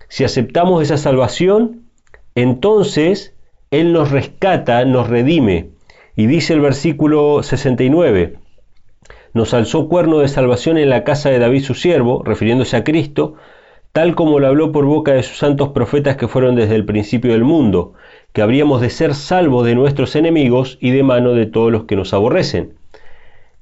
si 0.09 0.25
aceptamos 0.25 0.83
esa 0.83 0.97
salvación, 0.97 1.83
entonces 2.35 3.35
Él 3.71 3.93
nos 3.93 4.11
rescata, 4.11 4.85
nos 4.85 5.09
redime. 5.09 5.71
Y 6.17 6.27
dice 6.27 6.53
el 6.53 6.61
versículo 6.61 7.43
69, 7.43 8.39
nos 9.33 9.55
alzó 9.55 9.89
cuerno 9.89 10.19
de 10.19 10.29
salvación 10.29 10.77
en 10.77 10.91
la 10.91 11.05
casa 11.05 11.31
de 11.31 11.39
David 11.39 11.63
su 11.63 11.75
siervo, 11.75 12.23
refiriéndose 12.25 12.77
a 12.77 12.85
Cristo, 12.85 13.35
tal 13.93 14.15
como 14.15 14.39
lo 14.39 14.47
habló 14.47 14.73
por 14.73 14.85
boca 14.85 15.13
de 15.13 15.23
sus 15.23 15.39
santos 15.39 15.71
profetas 15.71 16.17
que 16.17 16.29
fueron 16.29 16.57
desde 16.57 16.75
el 16.75 16.85
principio 16.85 17.33
del 17.33 17.45
mundo, 17.45 17.95
que 18.33 18.43
habríamos 18.43 18.81
de 18.81 18.91
ser 18.91 19.15
salvos 19.15 19.67
de 19.67 19.75
nuestros 19.75 20.17
enemigos 20.17 20.79
y 20.81 20.91
de 20.91 21.03
mano 21.03 21.33
de 21.33 21.47
todos 21.47 21.73
los 21.73 21.85
que 21.85 21.97
nos 21.97 22.13
aborrecen. 22.15 22.75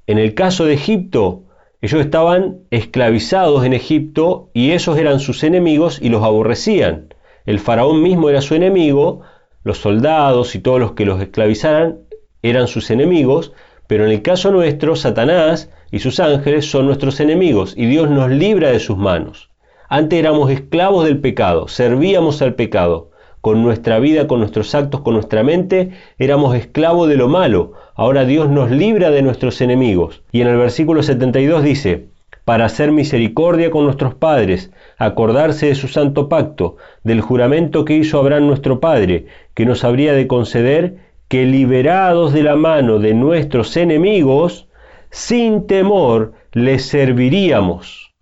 En 0.07 0.19
el 0.19 0.35
caso 0.35 0.65
de 0.65 0.75
Egipto, 0.75 1.43
ellos 1.81 2.01
estaban 2.01 2.59
esclavizados 2.71 3.65
en 3.65 3.73
Egipto 3.73 4.51
y 4.53 4.73
esos 4.73 4.99
eran 4.99 5.21
sus 5.21 5.45
enemigos 5.45 6.01
y 6.03 6.09
los 6.09 6.25
aborrecían. 6.25 7.15
El 7.47 7.61
faraón 7.61 8.03
mismo 8.03 8.29
era 8.29 8.41
su 8.41 8.55
enemigo, 8.55 9.23
los 9.63 9.79
soldados 9.79 10.55
y 10.55 10.59
todos 10.59 10.81
los 10.81 10.93
que 10.93 11.05
los 11.05 11.21
esclavizaran 11.21 12.01
eran 12.43 12.67
sus 12.67 12.91
enemigos, 12.91 13.53
pero 13.87 14.05
en 14.05 14.11
el 14.11 14.23
caso 14.23 14.51
nuestro, 14.51 14.97
Satanás 14.97 15.71
y 15.91 16.01
sus 16.01 16.21
ángeles 16.21 16.71
son 16.71 16.87
nuestros 16.87 17.21
enemigos 17.21 17.75
y 17.77 17.87
Dios 17.87 18.11
nos 18.11 18.31
libra 18.31 18.71
de 18.71 18.81
sus 18.81 18.97
manos. 18.97 19.51
Antes 19.89 20.19
éramos 20.19 20.51
esclavos 20.51 21.05
del 21.05 21.21
pecado, 21.21 21.69
servíamos 21.69 22.43
al 22.43 22.55
pecado. 22.55 23.11
Con 23.49 23.63
nuestra 23.63 23.99
vida, 23.99 24.27
con 24.27 24.41
nuestros 24.41 24.75
actos, 24.75 25.01
con 25.01 25.15
nuestra 25.15 25.43
mente, 25.43 25.93
éramos 26.19 26.55
esclavos 26.55 27.09
de 27.09 27.17
lo 27.17 27.29
malo. 27.29 27.73
Ahora 27.95 28.27
Dios 28.27 28.51
nos 28.51 28.71
libra 28.71 29.11
de 29.11 29.23
nuestros 29.23 29.63
enemigos. 29.63 30.23
Y 30.33 30.43
en 30.43 30.49
el 30.49 30.59
versículo 30.59 31.03
72 31.03 31.63
dice, 31.63 32.09
para 32.45 32.67
hacer 32.67 32.93
misericordia 32.93 33.71
con 33.71 33.87
nuestros 33.87 34.15
padres, 34.15 34.71
acordarse 34.99 35.65
de 35.65 35.77
su 35.77 35.89
santo 35.89 36.29
pacto, 36.29 36.77
del 37.05 37.23
juramento 37.23 37.87
que 37.87 37.97
hizo 37.97 38.19
Abraham 38.19 38.49
nuestro 38.49 38.81
Padre, 38.81 39.29
que 39.55 39.65
nos 39.65 39.83
habría 39.83 40.13
de 40.13 40.27
conceder 40.27 40.99
que 41.29 41.47
liberados 41.47 42.35
de 42.35 42.43
la 42.43 42.55
mano 42.55 42.99
de 42.99 43.15
nuestros 43.15 43.79
enemigos, 43.79 44.69
sin 45.09 45.67
temor 45.67 46.35
les 46.53 46.85
serviríamos. 46.85 48.13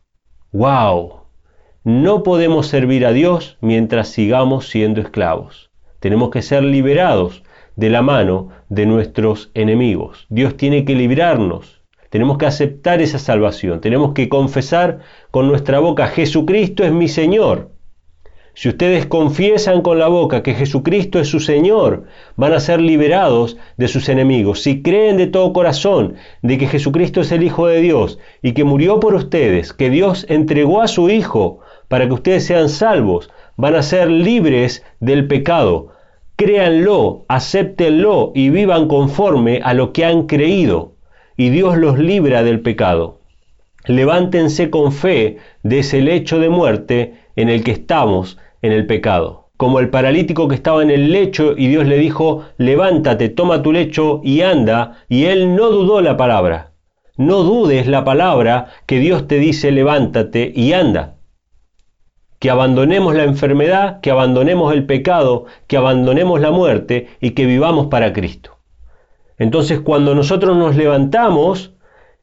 ¡Wow! 0.52 1.25
No 1.88 2.24
podemos 2.24 2.66
servir 2.66 3.06
a 3.06 3.12
Dios 3.12 3.58
mientras 3.60 4.08
sigamos 4.08 4.68
siendo 4.68 5.00
esclavos. 5.00 5.70
Tenemos 6.00 6.30
que 6.30 6.42
ser 6.42 6.64
liberados 6.64 7.44
de 7.76 7.90
la 7.90 8.02
mano 8.02 8.48
de 8.68 8.86
nuestros 8.86 9.52
enemigos. 9.54 10.26
Dios 10.28 10.56
tiene 10.56 10.84
que 10.84 10.96
librarnos. 10.96 11.82
Tenemos 12.10 12.38
que 12.38 12.46
aceptar 12.46 13.00
esa 13.02 13.20
salvación. 13.20 13.80
Tenemos 13.80 14.14
que 14.14 14.28
confesar 14.28 14.98
con 15.30 15.46
nuestra 15.46 15.78
boca, 15.78 16.08
Jesucristo 16.08 16.82
es 16.82 16.90
mi 16.90 17.06
Señor. 17.06 17.70
Si 18.54 18.68
ustedes 18.68 19.06
confiesan 19.06 19.82
con 19.82 20.00
la 20.00 20.08
boca 20.08 20.42
que 20.42 20.54
Jesucristo 20.54 21.20
es 21.20 21.28
su 21.28 21.38
Señor, 21.38 22.06
van 22.34 22.52
a 22.52 22.58
ser 22.58 22.80
liberados 22.80 23.58
de 23.76 23.86
sus 23.86 24.08
enemigos. 24.08 24.60
Si 24.62 24.82
creen 24.82 25.18
de 25.18 25.28
todo 25.28 25.52
corazón 25.52 26.14
de 26.42 26.58
que 26.58 26.66
Jesucristo 26.66 27.20
es 27.20 27.30
el 27.30 27.44
Hijo 27.44 27.68
de 27.68 27.80
Dios 27.80 28.18
y 28.42 28.54
que 28.54 28.64
murió 28.64 28.98
por 28.98 29.14
ustedes, 29.14 29.72
que 29.72 29.88
Dios 29.88 30.26
entregó 30.28 30.80
a 30.80 30.88
su 30.88 31.10
Hijo 31.10 31.60
para 31.88 32.06
que 32.06 32.14
ustedes 32.14 32.44
sean 32.44 32.68
salvos, 32.68 33.30
van 33.56 33.74
a 33.74 33.82
ser 33.82 34.10
libres 34.10 34.84
del 35.00 35.26
pecado. 35.26 35.88
Créanlo, 36.36 37.24
acéptenlo 37.28 38.32
y 38.34 38.50
vivan 38.50 38.88
conforme 38.88 39.60
a 39.62 39.74
lo 39.74 39.92
que 39.92 40.04
han 40.04 40.26
creído. 40.26 40.92
Y 41.36 41.50
Dios 41.50 41.76
los 41.76 41.98
libra 41.98 42.42
del 42.42 42.60
pecado. 42.60 43.20
Levántense 43.86 44.68
con 44.68 44.92
fe 44.92 45.38
de 45.62 45.78
ese 45.78 46.00
lecho 46.00 46.38
de 46.40 46.48
muerte 46.48 47.14
en 47.36 47.48
el 47.48 47.62
que 47.62 47.70
estamos 47.70 48.38
en 48.62 48.72
el 48.72 48.86
pecado. 48.86 49.48
Como 49.56 49.80
el 49.80 49.88
paralítico 49.88 50.48
que 50.48 50.54
estaba 50.54 50.82
en 50.82 50.90
el 50.90 51.12
lecho 51.12 51.54
y 51.56 51.68
Dios 51.68 51.86
le 51.86 51.96
dijo, 51.96 52.44
levántate, 52.58 53.30
toma 53.30 53.62
tu 53.62 53.72
lecho 53.72 54.20
y 54.22 54.42
anda, 54.42 54.98
y 55.08 55.24
él 55.24 55.54
no 55.54 55.70
dudó 55.70 56.02
la 56.02 56.16
palabra. 56.16 56.72
No 57.16 57.42
dudes 57.42 57.86
la 57.86 58.04
palabra 58.04 58.66
que 58.84 58.98
Dios 58.98 59.26
te 59.26 59.38
dice, 59.38 59.70
levántate 59.70 60.52
y 60.54 60.74
anda. 60.74 61.15
Que 62.46 62.50
abandonemos 62.52 63.16
la 63.16 63.24
enfermedad, 63.24 64.00
que 64.00 64.12
abandonemos 64.12 64.72
el 64.72 64.86
pecado, 64.86 65.46
que 65.66 65.76
abandonemos 65.76 66.40
la 66.40 66.52
muerte 66.52 67.08
y 67.20 67.32
que 67.32 67.44
vivamos 67.44 67.88
para 67.88 68.12
Cristo. 68.12 68.58
Entonces 69.36 69.80
cuando 69.80 70.14
nosotros 70.14 70.56
nos 70.56 70.76
levantamos, 70.76 71.72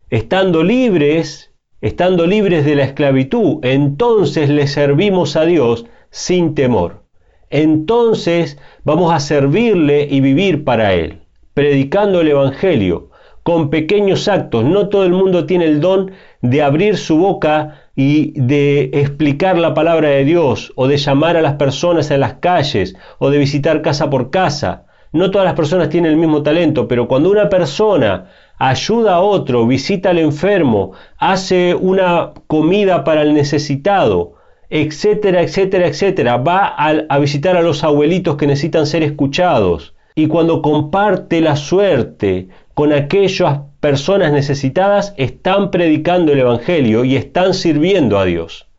estando 0.09 0.63
libres, 0.63 1.51
estando 1.81 2.25
libres 2.25 2.63
de 2.63 2.75
la 2.75 2.85
esclavitud, 2.85 3.59
entonces 3.65 4.47
le 4.47 4.67
servimos 4.67 5.35
a 5.35 5.43
Dios 5.43 5.87
sin 6.09 6.55
temor. 6.55 7.03
Entonces 7.49 8.57
vamos 8.85 9.13
a 9.13 9.19
servirle 9.19 10.07
y 10.09 10.21
vivir 10.21 10.63
para 10.63 10.93
Él, 10.93 11.23
predicando 11.53 12.21
el 12.21 12.29
Evangelio, 12.29 13.09
con 13.43 13.69
pequeños 13.69 14.29
actos. 14.29 14.63
No 14.63 14.87
todo 14.87 15.03
el 15.03 15.11
mundo 15.11 15.45
tiene 15.45 15.65
el 15.65 15.81
don 15.81 16.13
de 16.41 16.61
abrir 16.61 16.95
su 16.95 17.17
boca 17.17 17.82
y 17.95 18.39
de 18.39 18.89
explicar 18.93 19.57
la 19.57 19.73
palabra 19.73 20.09
de 20.09 20.25
Dios, 20.25 20.73
o 20.75 20.87
de 20.87 20.97
llamar 20.97 21.37
a 21.37 21.41
las 21.41 21.53
personas 21.53 22.09
en 22.11 22.21
las 22.21 22.35
calles, 22.35 22.95
o 23.19 23.29
de 23.29 23.37
visitar 23.37 23.81
casa 23.81 24.09
por 24.09 24.29
casa. 24.31 24.85
No 25.11 25.29
todas 25.29 25.45
las 25.45 25.53
personas 25.53 25.89
tienen 25.89 26.11
el 26.11 26.17
mismo 26.17 26.41
talento, 26.41 26.87
pero 26.87 27.07
cuando 27.07 27.29
una 27.29 27.49
persona 27.49 28.29
ayuda 28.57 29.15
a 29.15 29.21
otro, 29.21 29.67
visita 29.67 30.09
al 30.09 30.17
enfermo, 30.17 30.93
hace 31.17 31.75
una 31.75 32.31
comida 32.47 33.03
para 33.03 33.21
el 33.21 33.35
necesitado, 33.35 34.33
etcétera, 34.71 35.43
etcétera, 35.43 35.87
etcétera. 35.87 36.37
Va 36.37 36.65
a, 36.65 37.19
visitar 37.19 37.55
a 37.55 37.61
los 37.61 37.83
abuelitos 37.83 38.37
que 38.37 38.47
necesitan 38.47 38.87
ser 38.87 39.03
escuchados. 39.03 39.93
Y 40.15 40.27
cuando 40.27 40.63
comparte 40.63 41.41
la 41.41 41.55
suerte 41.55 42.47
con 42.73 42.91
aquellas 42.91 43.59
personas 43.83 44.31
necesitadas, 44.31 45.13
están 45.17 45.69
predicando 45.69 46.31
el 46.31 46.39
Evangelio 46.39 47.03
y 47.03 47.17
están 47.17 47.53
sirviendo 47.53 48.17
a 48.17 48.23
Dios. 48.23 48.69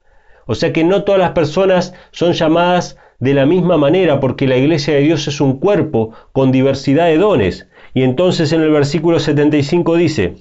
O 0.46 0.54
sea 0.54 0.72
que 0.72 0.82
no 0.82 1.04
todas 1.04 1.20
las 1.20 1.32
personas 1.32 1.92
son 2.10 2.32
llamadas 2.32 2.96
de 3.18 3.34
la 3.34 3.44
misma 3.44 3.76
manera 3.76 4.18
porque 4.18 4.46
la 4.46 4.56
iglesia 4.56 4.94
de 4.94 5.02
Dios 5.02 5.28
es 5.28 5.42
un 5.42 5.58
cuerpo 5.58 6.12
con 6.32 6.52
diversidad 6.52 7.04
de 7.04 7.18
dones. 7.18 7.68
Y 7.92 8.02
entonces 8.02 8.50
en 8.52 8.62
el 8.62 8.70
versículo 8.70 9.18
75 9.20 9.94
dice, 9.96 10.36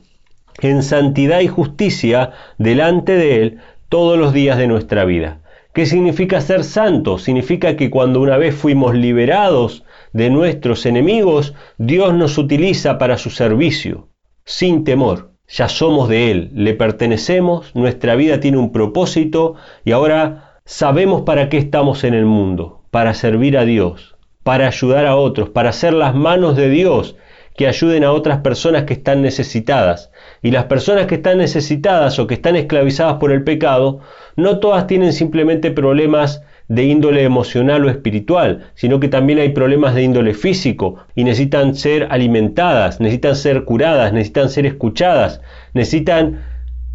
en 0.61 0.81
santidad 0.81 1.41
y 1.41 1.47
justicia 1.47 2.31
delante 2.57 3.17
de 3.17 3.41
Él 3.41 3.57
todos 3.89 4.17
los 4.17 4.31
días 4.31 4.57
de 4.57 4.67
nuestra 4.67 5.03
vida. 5.03 5.41
¿Qué 5.73 5.85
significa 5.85 6.39
ser 6.39 6.63
santo? 6.63 7.17
Significa 7.17 7.75
que 7.75 7.89
cuando 7.89 8.21
una 8.21 8.37
vez 8.37 8.55
fuimos 8.55 8.95
liberados 8.95 9.83
de 10.13 10.29
nuestros 10.29 10.85
enemigos, 10.85 11.53
Dios 11.77 12.13
nos 12.13 12.37
utiliza 12.37 12.97
para 12.97 13.17
su 13.17 13.29
servicio, 13.29 14.07
sin 14.45 14.83
temor. 14.83 15.31
Ya 15.47 15.69
somos 15.69 16.09
de 16.09 16.31
Él, 16.31 16.51
le 16.53 16.73
pertenecemos, 16.73 17.75
nuestra 17.75 18.15
vida 18.15 18.39
tiene 18.39 18.57
un 18.57 18.71
propósito 18.71 19.55
y 19.83 19.91
ahora 19.91 20.59
sabemos 20.65 21.23
para 21.23 21.49
qué 21.49 21.57
estamos 21.57 22.03
en 22.03 22.13
el 22.13 22.25
mundo, 22.25 22.81
para 22.91 23.13
servir 23.13 23.57
a 23.57 23.65
Dios, 23.65 24.15
para 24.43 24.67
ayudar 24.67 25.05
a 25.05 25.15
otros, 25.15 25.49
para 25.49 25.71
ser 25.71 25.93
las 25.93 26.15
manos 26.15 26.55
de 26.55 26.69
Dios 26.69 27.15
que 27.55 27.67
ayuden 27.67 28.03
a 28.03 28.11
otras 28.11 28.39
personas 28.39 28.83
que 28.83 28.93
están 28.93 29.21
necesitadas. 29.21 30.11
Y 30.41 30.51
las 30.51 30.65
personas 30.65 31.05
que 31.05 31.15
están 31.15 31.37
necesitadas 31.37 32.17
o 32.17 32.25
que 32.25 32.33
están 32.33 32.55
esclavizadas 32.55 33.15
por 33.15 33.31
el 33.31 33.43
pecado, 33.43 33.99
no 34.35 34.59
todas 34.59 34.87
tienen 34.87 35.13
simplemente 35.13 35.71
problemas 35.71 36.41
de 36.67 36.83
índole 36.85 37.23
emocional 37.23 37.85
o 37.85 37.89
espiritual, 37.89 38.71
sino 38.75 38.99
que 38.99 39.07
también 39.07 39.39
hay 39.39 39.49
problemas 39.49 39.95
de 39.95 40.03
índole 40.03 40.33
físico 40.33 40.95
y 41.15 41.23
necesitan 41.23 41.75
ser 41.75 42.07
alimentadas, 42.09 42.99
necesitan 42.99 43.35
ser 43.35 43.63
curadas, 43.65 44.13
necesitan 44.13 44.49
ser 44.49 44.65
escuchadas, 44.65 45.41
necesitan 45.73 46.41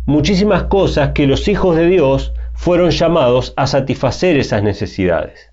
muchísimas 0.06 0.64
cosas 0.64 1.10
que 1.10 1.26
los 1.26 1.48
hijos 1.48 1.76
de 1.76 1.86
Dios 1.86 2.32
fueron 2.54 2.90
llamados 2.90 3.52
a 3.56 3.66
satisfacer 3.66 4.36
esas 4.36 4.62
necesidades. 4.62 5.50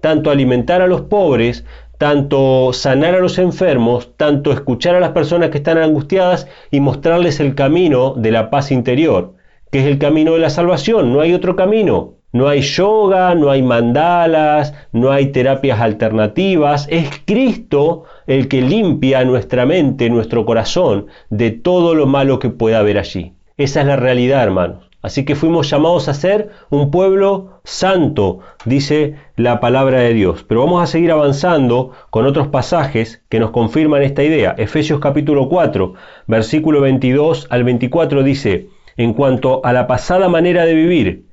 Tanto 0.00 0.30
alimentar 0.30 0.82
a 0.82 0.88
los 0.88 1.02
pobres 1.02 1.64
tanto 2.02 2.72
sanar 2.72 3.14
a 3.14 3.20
los 3.20 3.38
enfermos, 3.38 4.16
tanto 4.16 4.50
escuchar 4.50 4.96
a 4.96 5.00
las 5.00 5.12
personas 5.12 5.50
que 5.50 5.58
están 5.58 5.78
angustiadas 5.78 6.48
y 6.72 6.80
mostrarles 6.80 7.38
el 7.38 7.54
camino 7.54 8.14
de 8.14 8.32
la 8.32 8.50
paz 8.50 8.72
interior, 8.72 9.34
que 9.70 9.78
es 9.78 9.86
el 9.86 10.00
camino 10.00 10.32
de 10.32 10.40
la 10.40 10.50
salvación, 10.50 11.12
no 11.12 11.20
hay 11.20 11.32
otro 11.32 11.54
camino. 11.54 12.14
No 12.32 12.48
hay 12.48 12.62
yoga, 12.62 13.34
no 13.34 13.50
hay 13.50 13.62
mandalas, 13.62 14.74
no 14.90 15.10
hay 15.10 15.32
terapias 15.32 15.80
alternativas. 15.80 16.86
Es 16.90 17.10
Cristo 17.26 18.04
el 18.26 18.48
que 18.48 18.62
limpia 18.62 19.22
nuestra 19.26 19.66
mente, 19.66 20.08
nuestro 20.08 20.46
corazón, 20.46 21.08
de 21.28 21.50
todo 21.50 21.94
lo 21.94 22.06
malo 22.06 22.38
que 22.38 22.48
pueda 22.48 22.78
haber 22.78 22.98
allí. 22.98 23.34
Esa 23.58 23.82
es 23.82 23.86
la 23.86 23.96
realidad, 23.96 24.42
hermanos. 24.42 24.88
Así 25.02 25.24
que 25.24 25.34
fuimos 25.34 25.68
llamados 25.68 26.08
a 26.08 26.14
ser 26.14 26.50
un 26.70 26.90
pueblo 26.90 27.60
santo, 27.64 28.38
dice 28.64 29.16
la 29.36 29.60
palabra 29.60 30.00
de 30.00 30.14
Dios. 30.14 30.44
Pero 30.48 30.64
vamos 30.64 30.82
a 30.82 30.86
seguir 30.86 31.10
avanzando 31.10 31.90
con 32.08 32.24
otros 32.24 32.48
pasajes 32.48 33.22
que 33.28 33.40
nos 33.40 33.50
confirman 33.50 34.02
esta 34.02 34.22
idea. 34.22 34.54
Efesios 34.56 35.00
capítulo 35.00 35.48
4, 35.48 35.94
versículo 36.28 36.80
22 36.80 37.48
al 37.50 37.64
24 37.64 38.22
dice, 38.22 38.68
en 38.96 39.12
cuanto 39.12 39.60
a 39.64 39.72
la 39.72 39.86
pasada 39.86 40.28
manera 40.28 40.64
de 40.64 40.74
vivir, 40.74 41.31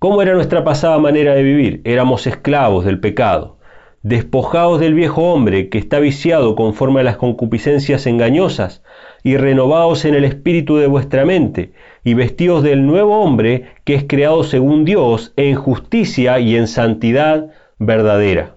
¿cómo 0.00 0.20
era 0.20 0.34
nuestra 0.34 0.64
pasada 0.64 0.98
manera 0.98 1.34
de 1.34 1.44
vivir? 1.44 1.80
Éramos 1.84 2.26
esclavos 2.26 2.84
del 2.84 2.98
pecado 2.98 3.60
despojados 4.02 4.80
del 4.80 4.94
viejo 4.94 5.30
hombre 5.30 5.68
que 5.68 5.78
está 5.78 5.98
viciado 5.98 6.54
conforme 6.54 7.00
a 7.00 7.04
las 7.04 7.16
concupiscencias 7.16 8.06
engañosas, 8.06 8.82
y 9.22 9.36
renovados 9.36 10.06
en 10.06 10.14
el 10.14 10.24
espíritu 10.24 10.76
de 10.76 10.86
vuestra 10.86 11.26
mente, 11.26 11.72
y 12.02 12.14
vestidos 12.14 12.62
del 12.62 12.86
nuevo 12.86 13.20
hombre 13.20 13.66
que 13.84 13.94
es 13.94 14.04
creado 14.04 14.42
según 14.42 14.86
Dios 14.86 15.34
en 15.36 15.54
justicia 15.54 16.40
y 16.40 16.56
en 16.56 16.66
santidad 16.66 17.50
verdadera. 17.78 18.56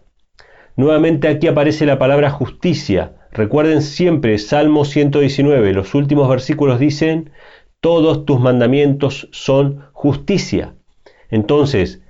Nuevamente 0.78 1.28
aquí 1.28 1.48
aparece 1.48 1.86
la 1.86 2.00
palabra 2.00 2.30
justicia. 2.30 3.18
Recuerden 3.32 3.82
siempre 3.82 4.38
Salmo 4.38 4.86
119, 4.86 5.74
los 5.74 5.94
últimos 5.94 6.30
versículos 6.30 6.80
dicen, 6.80 7.32
todos 7.82 8.26
tus 8.26 8.40
mandamientos 8.40 9.28
son 9.32 9.86
justicia. 9.92 10.76
Entonces, 11.34 12.04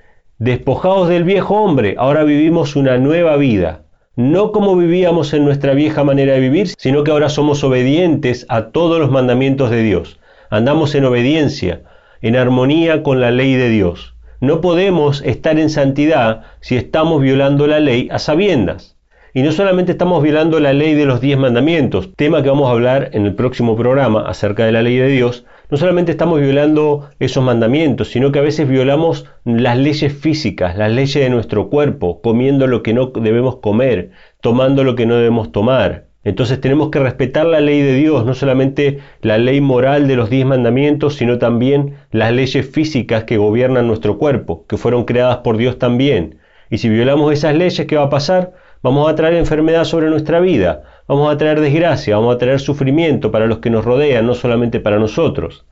Despojados 0.43 1.07
del 1.07 1.23
viejo 1.23 1.55
hombre, 1.55 1.95
ahora 1.97 2.25
vivimos 2.25 2.75
una 2.75 2.97
nueva 2.97 3.37
vida. 3.37 3.83
No 4.17 4.51
como 4.51 4.75
vivíamos 4.75 5.33
en 5.33 5.45
nuestra 5.45 5.73
vieja 5.73 6.03
manera 6.03 6.33
de 6.33 6.41
vivir, 6.41 6.67
sino 6.77 7.05
que 7.05 7.11
ahora 7.11 7.29
somos 7.29 7.63
obedientes 7.63 8.45
a 8.49 8.71
todos 8.71 8.99
los 8.99 9.09
mandamientos 9.09 9.69
de 9.69 9.83
Dios. 9.83 10.19
Andamos 10.49 10.95
en 10.95 11.05
obediencia, 11.05 11.83
en 12.21 12.35
armonía 12.35 13.03
con 13.03 13.21
la 13.21 13.31
ley 13.31 13.53
de 13.55 13.69
Dios. 13.69 14.15
No 14.41 14.59
podemos 14.59 15.21
estar 15.21 15.57
en 15.57 15.69
santidad 15.69 16.41
si 16.59 16.75
estamos 16.75 17.21
violando 17.21 17.65
la 17.65 17.79
ley 17.79 18.09
a 18.11 18.19
sabiendas. 18.19 18.97
Y 19.33 19.43
no 19.43 19.53
solamente 19.53 19.93
estamos 19.93 20.21
violando 20.21 20.59
la 20.59 20.73
ley 20.73 20.93
de 20.93 21.05
los 21.05 21.21
diez 21.21 21.37
mandamientos, 21.37 22.09
tema 22.17 22.43
que 22.43 22.49
vamos 22.49 22.67
a 22.67 22.73
hablar 22.73 23.11
en 23.13 23.25
el 23.25 23.35
próximo 23.35 23.77
programa 23.77 24.27
acerca 24.27 24.65
de 24.65 24.73
la 24.73 24.81
ley 24.81 24.97
de 24.97 25.07
Dios, 25.07 25.45
no 25.73 25.77
solamente 25.77 26.11
estamos 26.11 26.39
violando 26.39 27.09
esos 27.17 27.43
mandamientos, 27.43 28.09
sino 28.09 28.31
que 28.31 28.37
a 28.37 28.43
veces 28.43 28.69
violamos 28.69 29.25
las 29.43 29.75
leyes 29.75 30.13
físicas, 30.13 30.77
las 30.77 30.91
leyes 30.91 31.15
de 31.15 31.31
nuestro 31.31 31.71
cuerpo, 31.71 32.21
comiendo 32.21 32.67
lo 32.67 32.83
que 32.83 32.93
no 32.93 33.07
debemos 33.07 33.55
comer, 33.55 34.11
tomando 34.39 34.83
lo 34.83 34.93
que 34.93 35.07
no 35.07 35.15
debemos 35.15 35.51
tomar. 35.51 36.05
Entonces 36.23 36.61
tenemos 36.61 36.91
que 36.91 36.99
respetar 36.99 37.47
la 37.47 37.59
ley 37.59 37.81
de 37.81 37.95
Dios, 37.95 38.23
no 38.23 38.35
solamente 38.35 38.99
la 39.23 39.39
ley 39.39 39.61
moral 39.61 40.07
de 40.07 40.15
los 40.15 40.29
diez 40.29 40.45
mandamientos, 40.45 41.15
sino 41.15 41.39
también 41.39 41.95
las 42.11 42.31
leyes 42.31 42.69
físicas 42.69 43.23
que 43.23 43.37
gobiernan 43.37 43.87
nuestro 43.87 44.19
cuerpo, 44.19 44.67
que 44.67 44.77
fueron 44.77 45.05
creadas 45.05 45.37
por 45.37 45.57
Dios 45.57 45.79
también. 45.79 46.37
Y 46.69 46.77
si 46.77 46.87
violamos 46.87 47.33
esas 47.33 47.55
leyes, 47.55 47.87
¿qué 47.87 47.95
va 47.95 48.03
a 48.03 48.09
pasar? 48.11 48.53
Vamos 48.83 49.09
a 49.09 49.15
traer 49.15 49.33
enfermedad 49.33 49.85
sobre 49.85 50.11
nuestra 50.11 50.39
vida, 50.39 50.83
vamos 51.07 51.33
a 51.33 51.37
traer 51.37 51.59
desgracia, 51.59 52.15
vamos 52.15 52.35
a 52.35 52.37
traer 52.37 52.59
sufrimiento 52.59 53.31
para 53.31 53.47
los 53.47 53.59
que 53.59 53.69
nos 53.69 53.85
rodean, 53.85 54.25
no 54.25 54.33
solamente 54.33 54.79
para 54.79 54.99
nosotros. 54.99 55.65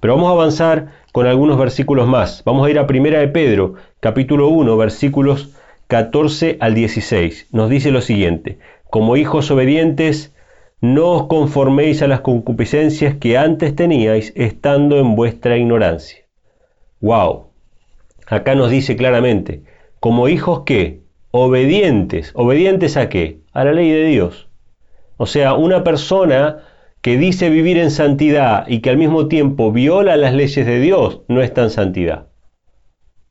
Pero 0.00 0.14
vamos 0.14 0.30
a 0.30 0.32
avanzar 0.32 0.88
con 1.12 1.26
algunos 1.26 1.58
versículos 1.58 2.06
más. 2.06 2.42
Vamos 2.44 2.66
a 2.66 2.70
ir 2.70 2.78
a 2.78 2.86
Primera 2.86 3.18
de 3.18 3.28
Pedro, 3.28 3.74
capítulo 4.00 4.48
1, 4.48 4.76
versículos 4.76 5.50
14 5.88 6.58
al 6.60 6.74
16. 6.74 7.48
Nos 7.50 7.68
dice 7.68 7.90
lo 7.90 8.00
siguiente, 8.00 8.58
como 8.90 9.16
hijos 9.16 9.50
obedientes, 9.50 10.34
no 10.80 11.10
os 11.10 11.26
conforméis 11.26 12.02
a 12.02 12.06
las 12.06 12.20
concupiscencias 12.20 13.16
que 13.16 13.36
antes 13.36 13.74
teníais 13.74 14.32
estando 14.36 14.98
en 14.98 15.16
vuestra 15.16 15.56
ignorancia. 15.56 16.20
¡Wow! 17.00 17.48
Acá 18.26 18.54
nos 18.54 18.70
dice 18.70 18.96
claramente, 18.96 19.62
como 19.98 20.28
hijos 20.28 20.62
que, 20.64 21.00
obedientes, 21.30 22.30
obedientes 22.34 22.96
a 22.96 23.08
qué? 23.08 23.40
A 23.52 23.64
la 23.64 23.72
ley 23.72 23.90
de 23.90 24.04
Dios. 24.04 24.47
O 25.18 25.26
sea, 25.26 25.54
una 25.54 25.82
persona 25.82 26.58
que 27.02 27.16
dice 27.16 27.50
vivir 27.50 27.76
en 27.76 27.90
santidad 27.90 28.66
y 28.68 28.80
que 28.80 28.90
al 28.90 28.96
mismo 28.96 29.26
tiempo 29.26 29.72
viola 29.72 30.16
las 30.16 30.32
leyes 30.32 30.64
de 30.64 30.78
Dios, 30.78 31.22
no 31.26 31.42
está 31.42 31.64
en 31.64 31.70
santidad. 31.70 32.28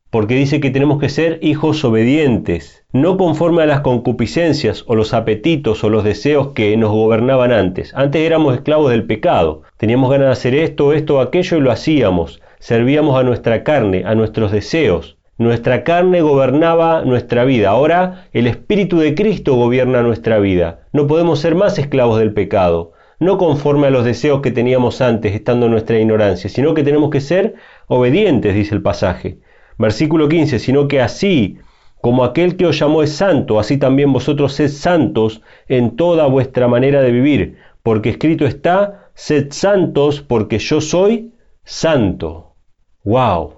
Porque 0.10 0.36
dice 0.36 0.60
que 0.60 0.70
tenemos 0.70 1.00
que 1.00 1.08
ser 1.08 1.40
hijos 1.42 1.84
obedientes, 1.86 2.86
no 2.92 3.16
conforme 3.18 3.64
a 3.64 3.66
las 3.66 3.82
concupiscencias 3.82 4.84
o 4.88 4.96
los 4.96 5.14
apetitos 5.14 5.82
o 5.86 5.90
los 5.90 6.04
deseos 6.04 6.54
que 6.54 6.76
nos 6.76 6.92
gobernaban 6.92 7.54
antes. 7.54 7.94
Antes 7.96 8.22
éramos 8.22 8.56
esclavos 8.56 8.92
del 8.92 9.06
pecado, 9.06 9.64
teníamos 9.78 10.12
ganas 10.12 10.28
de 10.28 10.34
hacer 10.34 10.56
esto, 10.56 10.92
esto, 10.92 11.22
aquello 11.22 11.58
y 11.58 11.62
lo 11.62 11.72
hacíamos. 11.72 12.42
Servíamos 12.60 13.18
a 13.18 13.24
nuestra 13.24 13.64
carne, 13.64 14.04
a 14.06 14.14
nuestros 14.14 14.52
deseos. 14.52 15.17
Nuestra 15.40 15.84
carne 15.84 16.22
gobernaba 16.22 17.04
nuestra 17.04 17.46
vida. 17.46 17.70
Ahora 17.70 18.28
el 18.34 18.48
Espíritu 18.48 18.98
de 18.98 19.14
Cristo 19.14 19.54
gobierna 19.54 20.02
nuestra 20.02 20.40
vida. 20.40 20.88
No 20.94 21.06
podemos 21.06 21.40
ser 21.40 21.54
más 21.54 21.78
esclavos 21.78 22.18
del 22.18 22.34
pecado, 22.34 22.94
no 23.20 23.38
conforme 23.38 23.88
a 23.88 23.92
los 23.92 24.04
deseos 24.04 24.42
que 24.42 24.50
teníamos 24.50 25.00
antes, 25.00 25.36
estando 25.36 25.68
en 25.68 25.74
nuestra 25.74 26.00
ignorancia, 26.00 26.50
sino 26.50 26.74
que 26.74 26.84
tenemos 26.84 27.12
que 27.12 27.22
ser 27.22 27.54
obedientes, 27.86 28.56
dice 28.56 28.74
el 28.74 28.82
pasaje. 28.82 29.38
Versículo 29.78 30.28
15, 30.28 30.58
sino 30.58 30.88
que 30.88 31.02
así 31.02 31.60
como 32.02 32.24
aquel 32.24 32.58
que 32.58 32.66
os 32.66 32.80
llamó 32.80 33.04
es 33.04 33.12
santo, 33.12 33.60
así 33.60 33.78
también 33.78 34.12
vosotros 34.14 34.54
sed 34.54 34.70
santos 34.70 35.44
en 35.68 35.96
toda 35.96 36.26
vuestra 36.26 36.68
manera 36.68 37.02
de 37.02 37.12
vivir, 37.12 37.58
porque 37.84 38.10
escrito 38.10 38.46
está, 38.48 39.10
sed 39.14 39.48
santos 39.52 40.22
porque 40.22 40.58
yo 40.58 40.82
soy 40.82 41.34
santo. 41.64 42.56
¡Wow! 43.04 43.57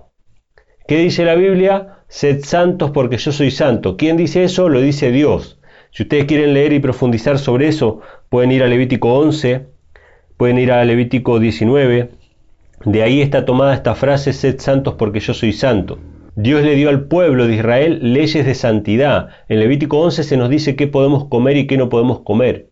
¿Qué 0.90 0.98
dice 0.98 1.24
la 1.24 1.36
Biblia? 1.36 2.00
Sed 2.08 2.44
santos 2.44 2.90
porque 2.90 3.18
yo 3.18 3.32
soy 3.32 3.52
santo. 3.52 3.96
¿Quién 3.96 4.18
dice 4.18 4.44
eso? 4.44 4.70
Lo 4.70 4.82
dice 4.82 5.12
Dios. 5.12 5.60
Si 5.92 6.02
ustedes 6.02 6.26
quieren 6.26 6.56
leer 6.56 6.74
y 6.74 6.80
profundizar 6.80 7.38
sobre 7.38 7.68
eso, 7.68 8.02
pueden 8.28 8.52
ir 8.52 8.64
a 8.64 8.68
Levítico 8.68 9.14
11, 9.14 9.68
pueden 10.36 10.58
ir 10.58 10.72
a 10.72 10.84
Levítico 10.84 11.40
19. 11.40 12.10
De 12.86 13.04
ahí 13.04 13.22
está 13.22 13.46
tomada 13.46 13.76
esta 13.76 13.94
frase, 13.94 14.34
sed 14.34 14.60
santos 14.60 14.96
porque 14.96 15.20
yo 15.20 15.36
soy 15.36 15.54
santo. 15.54 16.00
Dios 16.36 16.64
le 16.64 16.74
dio 16.74 16.90
al 16.90 17.04
pueblo 17.04 17.46
de 17.46 17.58
Israel 17.58 18.00
leyes 18.02 18.44
de 18.44 18.56
santidad. 18.56 19.30
En 19.48 19.60
Levítico 19.60 20.00
11 20.00 20.24
se 20.24 20.38
nos 20.38 20.50
dice 20.50 20.76
qué 20.76 20.88
podemos 20.88 21.26
comer 21.26 21.56
y 21.58 21.68
qué 21.68 21.78
no 21.78 21.90
podemos 21.90 22.22
comer. 22.22 22.72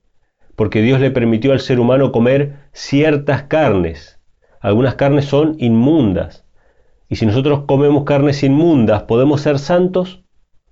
Porque 0.56 0.82
Dios 0.82 0.99
le 0.99 1.12
permitió 1.12 1.51
al 1.51 1.60
ser 1.60 1.80
humano 1.80 2.12
comer 2.12 2.56
ciertas 2.71 3.43
carnes. 3.43 4.19
Algunas 4.60 4.95
carnes 4.95 5.25
son 5.25 5.56
inmundas. 5.60 6.47
Y 7.10 7.15
si 7.15 7.26
nosotros 7.26 7.63
comemos 7.67 8.04
carnes 8.04 8.43
inmundas, 8.43 9.04
¿podemos 9.04 9.41
ser 9.41 9.60
santos? 9.60 10.24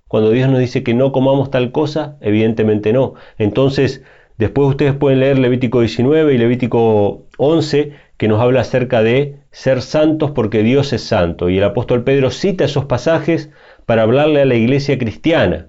Cuando 0.08 0.30
Dios 0.30 0.48
nos 0.48 0.60
dice 0.60 0.82
que 0.82 0.94
no 0.94 1.10
comamos 1.10 1.50
tal 1.50 1.72
cosa, 1.72 2.16
evidentemente 2.20 2.92
no. 2.92 3.14
Entonces, 3.38 4.02
después 4.36 4.68
ustedes 4.68 4.94
pueden 4.94 5.20
leer 5.20 5.38
Levítico 5.38 5.80
19 5.80 6.34
y 6.34 6.38
Levítico 6.38 7.26
11, 7.38 7.92
que 8.16 8.28
nos 8.28 8.40
habla 8.40 8.60
acerca 8.60 9.02
de 9.02 9.40
ser 9.50 9.82
santos 9.82 10.30
porque 10.30 10.62
Dios 10.62 10.92
es 10.92 11.02
santo. 11.02 11.48
Y 11.48 11.58
el 11.58 11.64
apóstol 11.64 12.04
Pedro 12.04 12.30
cita 12.30 12.64
esos 12.64 12.84
pasajes 12.84 13.50
para 13.86 14.02
hablarle 14.02 14.42
a 14.42 14.46
la 14.46 14.54
iglesia 14.54 14.98
cristiana. 14.98 15.68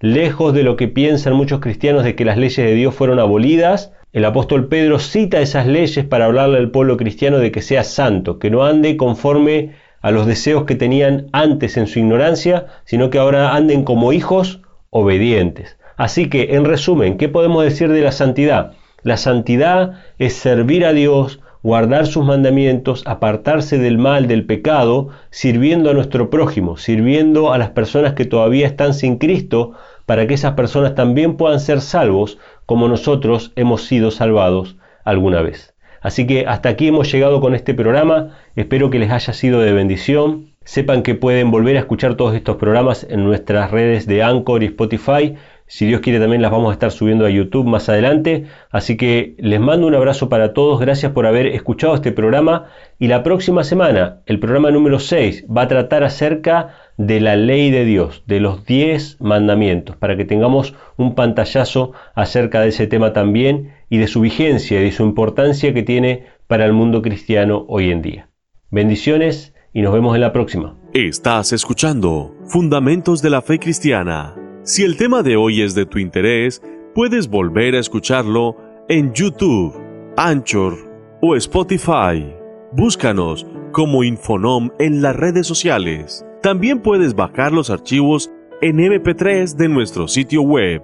Lejos 0.00 0.54
de 0.54 0.62
lo 0.62 0.76
que 0.76 0.86
piensan 0.86 1.34
muchos 1.34 1.60
cristianos 1.60 2.04
de 2.04 2.14
que 2.14 2.24
las 2.24 2.38
leyes 2.38 2.64
de 2.64 2.74
Dios 2.74 2.94
fueron 2.94 3.18
abolidas, 3.18 3.92
el 4.12 4.24
apóstol 4.24 4.68
Pedro 4.68 5.00
cita 5.00 5.40
esas 5.40 5.66
leyes 5.66 6.04
para 6.06 6.24
hablarle 6.24 6.58
al 6.58 6.70
pueblo 6.70 6.96
cristiano 6.96 7.38
de 7.38 7.52
que 7.52 7.60
sea 7.60 7.84
santo, 7.84 8.38
que 8.38 8.50
no 8.50 8.64
ande 8.64 8.96
conforme 8.96 9.74
a 10.08 10.10
los 10.10 10.26
deseos 10.26 10.64
que 10.64 10.74
tenían 10.74 11.26
antes 11.32 11.76
en 11.76 11.86
su 11.86 11.98
ignorancia, 11.98 12.66
sino 12.86 13.10
que 13.10 13.18
ahora 13.18 13.54
anden 13.54 13.84
como 13.84 14.14
hijos 14.14 14.62
obedientes. 14.88 15.76
Así 15.98 16.30
que, 16.30 16.54
en 16.54 16.64
resumen, 16.64 17.18
¿qué 17.18 17.28
podemos 17.28 17.62
decir 17.62 17.92
de 17.92 18.00
la 18.00 18.12
santidad? 18.12 18.72
La 19.02 19.18
santidad 19.18 20.00
es 20.18 20.32
servir 20.32 20.86
a 20.86 20.94
Dios, 20.94 21.40
guardar 21.62 22.06
sus 22.06 22.24
mandamientos, 22.24 23.02
apartarse 23.04 23.76
del 23.76 23.98
mal, 23.98 24.28
del 24.28 24.46
pecado, 24.46 25.08
sirviendo 25.28 25.90
a 25.90 25.94
nuestro 25.94 26.30
prójimo, 26.30 26.78
sirviendo 26.78 27.52
a 27.52 27.58
las 27.58 27.70
personas 27.70 28.14
que 28.14 28.24
todavía 28.24 28.66
están 28.66 28.94
sin 28.94 29.18
Cristo, 29.18 29.72
para 30.06 30.26
que 30.26 30.32
esas 30.34 30.54
personas 30.54 30.94
también 30.94 31.36
puedan 31.36 31.60
ser 31.60 31.82
salvos 31.82 32.38
como 32.64 32.88
nosotros 32.88 33.52
hemos 33.56 33.82
sido 33.82 34.10
salvados 34.10 34.76
alguna 35.04 35.42
vez. 35.42 35.74
Así 36.00 36.26
que 36.26 36.46
hasta 36.46 36.68
aquí 36.68 36.88
hemos 36.88 37.10
llegado 37.10 37.40
con 37.40 37.54
este 37.54 37.74
programa, 37.74 38.36
espero 38.56 38.90
que 38.90 38.98
les 38.98 39.10
haya 39.10 39.32
sido 39.32 39.60
de 39.60 39.72
bendición. 39.72 40.46
Sepan 40.64 41.02
que 41.02 41.14
pueden 41.14 41.50
volver 41.50 41.76
a 41.76 41.80
escuchar 41.80 42.14
todos 42.14 42.34
estos 42.34 42.56
programas 42.56 43.06
en 43.08 43.24
nuestras 43.24 43.70
redes 43.70 44.06
de 44.06 44.22
Anchor 44.22 44.62
y 44.62 44.66
Spotify. 44.66 45.34
Si 45.66 45.86
Dios 45.86 46.00
quiere 46.00 46.20
también 46.20 46.42
las 46.42 46.50
vamos 46.50 46.70
a 46.70 46.72
estar 46.72 46.90
subiendo 46.90 47.24
a 47.24 47.30
YouTube 47.30 47.66
más 47.66 47.88
adelante. 47.88 48.44
Así 48.70 48.96
que 48.96 49.34
les 49.38 49.60
mando 49.60 49.86
un 49.86 49.94
abrazo 49.94 50.28
para 50.28 50.52
todos. 50.52 50.78
Gracias 50.78 51.12
por 51.12 51.26
haber 51.26 51.46
escuchado 51.46 51.94
este 51.94 52.12
programa. 52.12 52.66
Y 52.98 53.08
la 53.08 53.22
próxima 53.22 53.64
semana, 53.64 54.20
el 54.26 54.40
programa 54.40 54.70
número 54.70 54.98
6, 54.98 55.46
va 55.54 55.62
a 55.62 55.68
tratar 55.68 56.04
acerca 56.04 56.74
de 56.98 57.20
la 57.20 57.36
ley 57.36 57.70
de 57.70 57.84
Dios, 57.84 58.24
de 58.26 58.40
los 58.40 58.64
10 58.66 59.20
mandamientos, 59.20 59.96
para 59.96 60.16
que 60.16 60.24
tengamos 60.24 60.74
un 60.96 61.14
pantallazo 61.14 61.92
acerca 62.14 62.60
de 62.60 62.68
ese 62.68 62.86
tema 62.86 63.12
también 63.12 63.72
y 63.88 63.98
de 63.98 64.06
su 64.06 64.20
vigencia 64.20 64.80
y 64.80 64.84
de 64.84 64.92
su 64.92 65.02
importancia 65.02 65.72
que 65.72 65.82
tiene 65.82 66.26
para 66.46 66.64
el 66.64 66.72
mundo 66.72 67.02
cristiano 67.02 67.64
hoy 67.68 67.90
en 67.90 68.02
día. 68.02 68.30
Bendiciones 68.70 69.54
y 69.72 69.82
nos 69.82 69.92
vemos 69.92 70.14
en 70.14 70.20
la 70.20 70.32
próxima. 70.32 70.76
Estás 70.92 71.52
escuchando 71.52 72.34
Fundamentos 72.46 73.22
de 73.22 73.30
la 73.30 73.42
Fe 73.42 73.58
Cristiana. 73.58 74.34
Si 74.62 74.82
el 74.82 74.96
tema 74.96 75.22
de 75.22 75.36
hoy 75.36 75.62
es 75.62 75.74
de 75.74 75.86
tu 75.86 75.98
interés, 75.98 76.62
puedes 76.94 77.28
volver 77.28 77.74
a 77.74 77.78
escucharlo 77.78 78.56
en 78.88 79.12
YouTube, 79.12 79.74
Anchor 80.16 80.76
o 81.22 81.36
Spotify. 81.36 82.34
Búscanos 82.72 83.46
como 83.72 84.02
Infonom 84.04 84.70
en 84.78 85.02
las 85.02 85.16
redes 85.16 85.46
sociales. 85.46 86.24
También 86.42 86.80
puedes 86.80 87.14
bajar 87.14 87.52
los 87.52 87.70
archivos 87.70 88.30
en 88.60 88.78
MP3 88.78 89.54
de 89.56 89.68
nuestro 89.68 90.08
sitio 90.08 90.42
web 90.42 90.82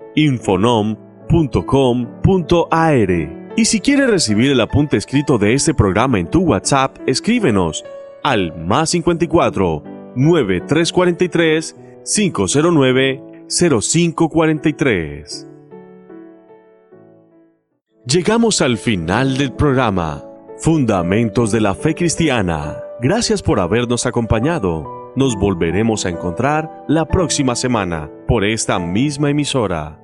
Y 3.56 3.64
si 3.64 3.80
quieres 3.80 4.08
recibir 4.08 4.52
el 4.52 4.60
apunte 4.60 4.96
escrito 4.96 5.36
de 5.36 5.52
este 5.52 5.74
programa 5.74 6.20
en 6.20 6.30
tu 6.30 6.42
WhatsApp, 6.42 6.96
escríbenos 7.08 7.84
al 8.22 8.56
más 8.56 8.90
54 8.90 9.82
9343 10.14 11.76
509 12.04 13.22
0543. 13.48 15.48
Llegamos 18.06 18.60
al 18.60 18.78
final 18.78 19.36
del 19.36 19.52
programa. 19.52 20.22
Fundamentos 20.58 21.50
de 21.50 21.60
la 21.60 21.74
Fe 21.74 21.96
Cristiana. 21.96 22.76
Gracias 23.00 23.42
por 23.42 23.58
habernos 23.58 24.06
acompañado. 24.06 25.12
Nos 25.16 25.34
volveremos 25.34 26.06
a 26.06 26.10
encontrar 26.10 26.84
la 26.86 27.06
próxima 27.06 27.56
semana 27.56 28.08
por 28.28 28.44
esta 28.44 28.78
misma 28.78 29.30
emisora. 29.30 30.03